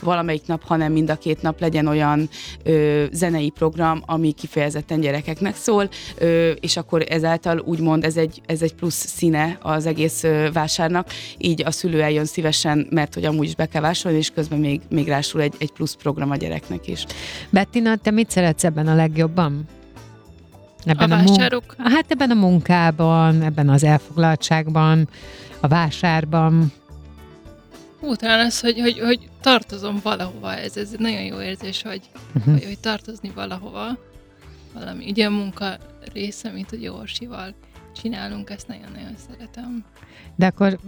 valamelyik 0.00 0.46
nap, 0.46 0.62
hanem 0.64 0.92
mind 0.92 1.10
a 1.10 1.14
két 1.14 1.42
nap 1.42 1.60
legyen 1.60 1.86
olyan 1.86 2.28
zenei 3.24 3.50
program, 3.50 4.02
ami 4.06 4.32
kifejezetten 4.32 5.00
gyerekeknek 5.00 5.56
szól, 5.56 5.88
és 6.60 6.76
akkor 6.76 7.04
ezáltal 7.08 7.58
úgymond 7.58 8.04
ez 8.04 8.16
egy, 8.16 8.40
ez 8.46 8.62
egy 8.62 8.74
plusz 8.74 9.06
színe 9.06 9.58
az 9.62 9.86
egész 9.86 10.24
vásárnak, 10.52 11.08
így 11.38 11.62
a 11.64 11.70
szülő 11.70 12.02
eljön 12.02 12.24
szívesen, 12.24 12.86
mert 12.90 13.14
hogy 13.14 13.24
amúgy 13.24 13.46
is 13.46 13.54
be 13.54 13.66
kell 13.66 13.80
vásárolni, 13.80 14.18
és 14.18 14.30
közben 14.30 14.58
még, 14.58 14.80
még 14.88 15.08
rásul 15.08 15.40
egy, 15.40 15.54
egy 15.58 15.72
plusz 15.72 15.94
program 15.94 16.30
a 16.30 16.36
gyereknek 16.36 16.86
is. 16.86 17.04
Bettina, 17.50 17.96
te 17.96 18.10
mit 18.10 18.30
szeretsz 18.30 18.64
ebben 18.64 18.86
a 18.86 18.94
legjobban? 18.94 19.64
Ebben 20.84 21.10
a, 21.10 21.14
a 21.14 21.18
vásárok? 21.18 21.74
Mun- 21.78 21.92
hát 21.92 22.04
ebben 22.08 22.30
a 22.30 22.34
munkában, 22.34 23.42
ebben 23.42 23.68
az 23.68 23.84
elfoglaltságban, 23.84 25.08
a 25.60 25.68
vásárban. 25.68 26.72
Talán 28.12 28.46
az, 28.46 28.60
hogy, 28.60 28.80
hogy, 28.80 28.98
hogy 28.98 29.28
tartozom 29.40 30.00
valahova, 30.02 30.54
ez, 30.54 30.76
ez 30.76 30.90
egy 30.92 30.98
nagyon 30.98 31.22
jó 31.22 31.40
érzés, 31.40 31.82
hogy, 31.82 32.00
uh-huh. 32.34 32.54
hogy, 32.54 32.64
hogy 32.64 32.78
tartozni 32.78 33.32
valahova, 33.34 33.98
valami, 34.74 35.10
ugye 35.10 35.26
a 35.26 35.30
munka 35.30 35.76
része, 36.12 36.50
mint 36.50 36.72
ugye 36.72 36.92
Orsival 36.92 37.54
csinálunk, 38.02 38.50
ezt 38.50 38.68
nagyon-nagyon 38.68 39.14
szeretem. 39.28 39.84
De 40.36 40.46
akkor 40.46 40.78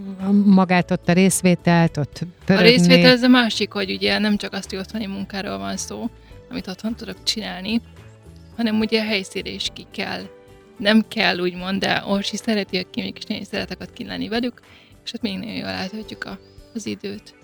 magát 0.45 0.91
ott 0.91 1.09
a 1.09 1.13
részvételt, 1.13 1.97
ott 1.97 2.21
pörögni... 2.45 2.67
A 2.67 2.71
részvétel 2.71 3.11
ez 3.11 3.23
a 3.23 3.29
másik, 3.29 3.73
hogy 3.73 3.91
ugye 3.91 4.19
nem 4.19 4.37
csak 4.37 4.53
azt, 4.53 4.71
hogy 4.71 4.79
otthoni 4.79 5.07
munkáról 5.07 5.59
van 5.59 5.77
szó, 5.77 6.11
amit 6.51 6.69
otthon 6.69 6.95
tudok 6.95 7.23
csinálni, 7.23 7.81
hanem 8.57 8.79
ugye 8.81 9.01
a 9.01 9.05
helyszínre 9.05 9.51
is 9.51 9.69
ki 9.73 9.87
kell. 9.91 10.23
Nem 10.79 11.05
kell 11.09 11.39
úgymond, 11.39 11.81
de 11.81 12.03
Orsi 12.07 12.37
szereti, 12.37 12.77
hogy 12.77 12.91
ki 12.91 13.01
mégis 13.01 13.23
én 13.29 13.45
szeretek 13.45 13.81
ott 13.81 13.99
lenni 13.99 14.29
velük, 14.29 14.61
és 15.05 15.13
ott 15.13 15.23
még 15.23 15.39
nagyon 15.39 15.55
jól 15.55 15.67
eltöltjük 15.67 16.25
a, 16.25 16.39
az 16.77 16.87
időt. 16.87 17.35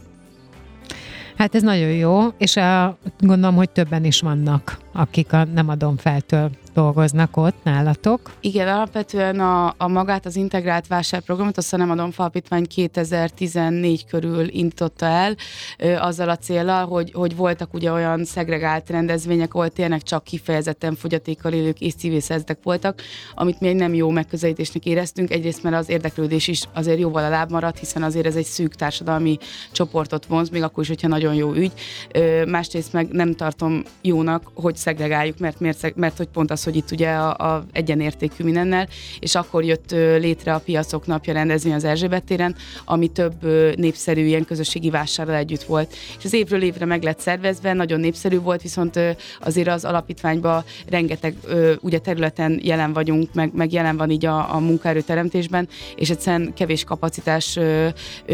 Hát 1.36 1.54
ez 1.54 1.62
nagyon 1.62 1.90
jó, 1.90 2.28
és 2.38 2.56
a, 2.56 2.98
gondolom, 3.18 3.54
hogy 3.54 3.70
többen 3.70 4.04
is 4.04 4.20
vannak, 4.20 4.78
akik 4.92 5.32
a 5.32 5.44
Nem 5.44 5.68
adom 5.68 5.96
feltől 5.96 6.50
dolgoznak 6.74 7.36
ott 7.36 7.56
nálatok? 7.62 8.32
Igen, 8.40 8.68
alapvetően 8.68 9.40
a, 9.40 9.74
a 9.76 9.88
magát 9.88 10.26
az 10.26 10.36
integrált 10.36 10.86
vásárprogramot, 10.86 11.56
azt 11.56 11.76
nem 11.76 11.90
adom 11.90 12.10
falpítvány 12.10 12.66
2014 12.66 14.06
körül 14.06 14.48
intotta 14.48 15.06
el, 15.06 15.34
ö, 15.78 15.94
azzal 15.94 16.28
a 16.28 16.36
célral, 16.36 16.86
hogy, 16.86 17.12
hogy 17.12 17.36
voltak 17.36 17.74
ugye 17.74 17.92
olyan 17.92 18.24
szegregált 18.24 18.90
rendezvények, 18.90 19.54
ahol 19.54 19.68
tényleg 19.68 20.02
csak 20.02 20.24
kifejezetten 20.24 20.94
fogyatékkal 20.94 21.52
élők 21.52 21.80
és 21.80 21.94
civil 21.94 22.20
szerzetek 22.20 22.58
voltak, 22.62 23.02
amit 23.34 23.60
még 23.60 23.76
nem 23.76 23.94
jó 23.94 24.10
megközelítésnek 24.10 24.86
éreztünk. 24.86 25.30
Egyrészt, 25.30 25.62
mert 25.62 25.76
az 25.76 25.88
érdeklődés 25.88 26.48
is 26.48 26.62
azért 26.74 26.98
jóval 26.98 27.24
alább 27.24 27.50
maradt, 27.50 27.78
hiszen 27.78 28.02
azért 28.02 28.26
ez 28.26 28.36
egy 28.36 28.44
szűk 28.44 28.74
társadalmi 28.74 29.38
csoportot 29.72 30.26
vonz, 30.26 30.48
még 30.48 30.62
akkor 30.62 30.82
is, 30.82 30.88
hogyha 30.88 31.08
nagyon 31.08 31.34
jó 31.34 31.52
ügy. 31.52 31.72
Másrészt 32.46 32.92
meg 32.92 33.08
nem 33.08 33.34
tartom 33.34 33.82
jónak, 34.00 34.50
hogy 34.54 34.76
szegregáljuk, 34.76 35.38
mert, 35.38 35.60
mert, 35.60 35.94
mert 35.94 36.16
hogy 36.16 36.28
pont 36.28 36.50
az 36.50 36.61
az, 36.62 36.72
hogy 36.72 36.76
itt 36.76 36.90
ugye 36.90 37.10
a, 37.10 37.54
a 37.54 37.64
egyenértékű 37.72 38.44
mindennel, 38.44 38.88
és 39.18 39.34
akkor 39.34 39.64
jött 39.64 39.90
létre 40.18 40.54
a 40.54 40.58
piacok 40.58 41.06
napja 41.06 41.32
rendezvény 41.32 41.72
az 41.72 41.84
Erzsébet 41.84 42.24
téren, 42.24 42.54
ami 42.84 43.08
több 43.08 43.44
népszerű 43.76 44.24
ilyen 44.24 44.44
közösségi 44.44 44.90
vásárral 44.90 45.34
együtt 45.34 45.62
volt. 45.62 45.94
És 46.18 46.24
az 46.24 46.32
évről 46.32 46.62
évre 46.62 46.84
meg 46.84 47.02
lett 47.02 47.20
szervezve, 47.20 47.72
nagyon 47.72 48.00
népszerű 48.00 48.40
volt, 48.40 48.62
viszont 48.62 49.00
azért 49.40 49.68
az 49.68 49.84
alapítványban 49.84 50.64
rengeteg 50.88 51.34
ugye 51.80 51.98
területen 51.98 52.60
jelen 52.62 52.92
vagyunk, 52.92 53.34
meg, 53.34 53.54
meg 53.54 53.72
jelen 53.72 53.96
van 53.96 54.10
így 54.10 54.26
a, 54.26 54.54
a 54.54 54.58
munkaerőteremtésben, 54.58 55.68
és 55.96 56.10
egyszerűen 56.10 56.52
kevés 56.54 56.84
kapacitás 56.84 57.58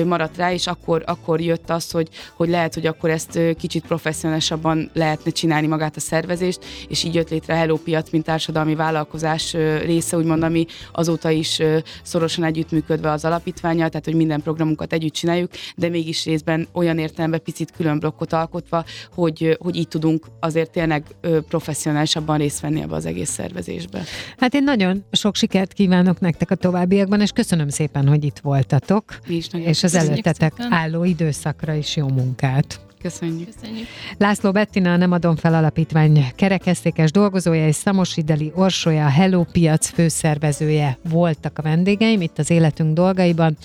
maradt 0.04 0.36
rá, 0.36 0.52
és 0.52 0.66
akkor, 0.66 1.02
akkor 1.06 1.40
jött 1.40 1.70
az, 1.70 1.90
hogy, 1.90 2.08
hogy 2.36 2.48
lehet, 2.48 2.74
hogy 2.74 2.86
akkor 2.86 3.10
ezt 3.10 3.38
kicsit 3.58 3.86
professzionálisabban 3.86 4.90
lehetne 4.92 5.30
csinálni 5.30 5.66
magát 5.66 5.96
a 5.96 6.00
szervezést, 6.00 6.64
és 6.88 7.04
így 7.04 7.14
jött 7.14 7.30
létre 7.30 7.54
a 7.54 7.56
Hello 7.56 7.76
Piac, 7.76 8.10
mint 8.18 8.30
társadalmi 8.30 8.74
vállalkozás 8.74 9.52
része, 9.82 10.16
úgymond, 10.16 10.42
ami 10.42 10.66
azóta 10.92 11.30
is 11.30 11.58
szorosan 12.02 12.44
együttműködve 12.44 13.10
az 13.10 13.24
alapítványa, 13.24 13.88
tehát 13.88 14.04
hogy 14.04 14.14
minden 14.14 14.42
programunkat 14.42 14.92
együtt 14.92 15.12
csináljuk, 15.12 15.50
de 15.76 15.88
mégis 15.88 16.24
részben 16.24 16.68
olyan 16.72 16.98
értelemben 16.98 17.42
picit 17.42 17.70
külön 17.76 17.98
blokkot 17.98 18.32
alkotva, 18.32 18.84
hogy, 19.14 19.58
hogy 19.60 19.76
így 19.76 19.88
tudunk 19.88 20.26
azért 20.40 20.70
tényleg 20.70 21.04
professzionálisabban 21.48 22.38
részt 22.38 22.60
venni 22.60 22.80
ebbe 22.80 22.94
az 22.94 23.06
egész 23.06 23.30
szervezésbe. 23.30 24.02
Hát 24.36 24.54
én 24.54 24.64
nagyon 24.64 25.04
sok 25.12 25.36
sikert 25.36 25.72
kívánok 25.72 26.20
nektek 26.20 26.50
a 26.50 26.54
továbbiakban, 26.54 27.20
és 27.20 27.30
köszönöm 27.30 27.68
szépen, 27.68 28.08
hogy 28.08 28.24
itt 28.24 28.38
voltatok. 28.38 29.18
és 29.52 29.82
az 29.82 29.94
előttetek 29.94 30.52
álló 30.70 31.04
időszakra 31.04 31.72
is 31.72 31.96
jó 31.96 32.08
munkát. 32.08 32.80
Köszönjük. 33.02 33.54
Köszönjük. 33.54 33.86
László 34.18 34.52
Bettina, 34.52 34.96
Nem 34.96 35.12
adom 35.12 35.36
fel 35.36 35.54
alapítvány 35.54 36.32
kerekesztékes 36.34 37.10
dolgozója 37.10 37.66
és 37.66 37.74
Szamosideli 37.74 38.52
Orsolya, 38.54 39.04
a 39.04 39.08
Hello 39.08 39.44
Piac 39.44 39.88
főszervezője 39.88 40.98
voltak 41.08 41.58
a 41.58 41.62
vendégeim 41.62 42.20
itt 42.20 42.38
az 42.38 42.50
életünk 42.50 42.94
dolgaiban, 42.94 43.56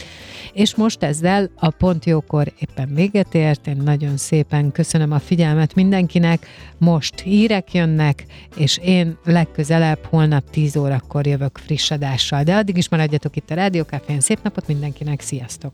és 0.53 0.75
most 0.75 1.03
ezzel 1.03 1.49
a 1.55 1.69
Pont 1.69 2.05
Jókor 2.05 2.51
éppen 2.59 2.93
véget 2.95 3.35
ért. 3.35 3.67
Én 3.67 3.81
nagyon 3.83 4.17
szépen 4.17 4.71
köszönöm 4.71 5.11
a 5.11 5.19
figyelmet 5.19 5.75
mindenkinek. 5.75 6.47
Most 6.77 7.19
hírek 7.19 7.73
jönnek, 7.73 8.25
és 8.55 8.77
én 8.77 9.17
legközelebb 9.23 10.05
holnap 10.09 10.49
10 10.49 10.75
órakor 10.75 11.27
jövök 11.27 11.57
friss 11.65 11.91
adással. 11.91 12.43
De 12.43 12.55
addig 12.55 12.77
is 12.77 12.89
maradjatok 12.89 13.35
itt 13.35 13.49
a 13.49 13.55
Rádiókafén. 13.55 14.19
Szép 14.19 14.39
napot 14.43 14.67
mindenkinek, 14.67 15.21
sziasztok! 15.21 15.73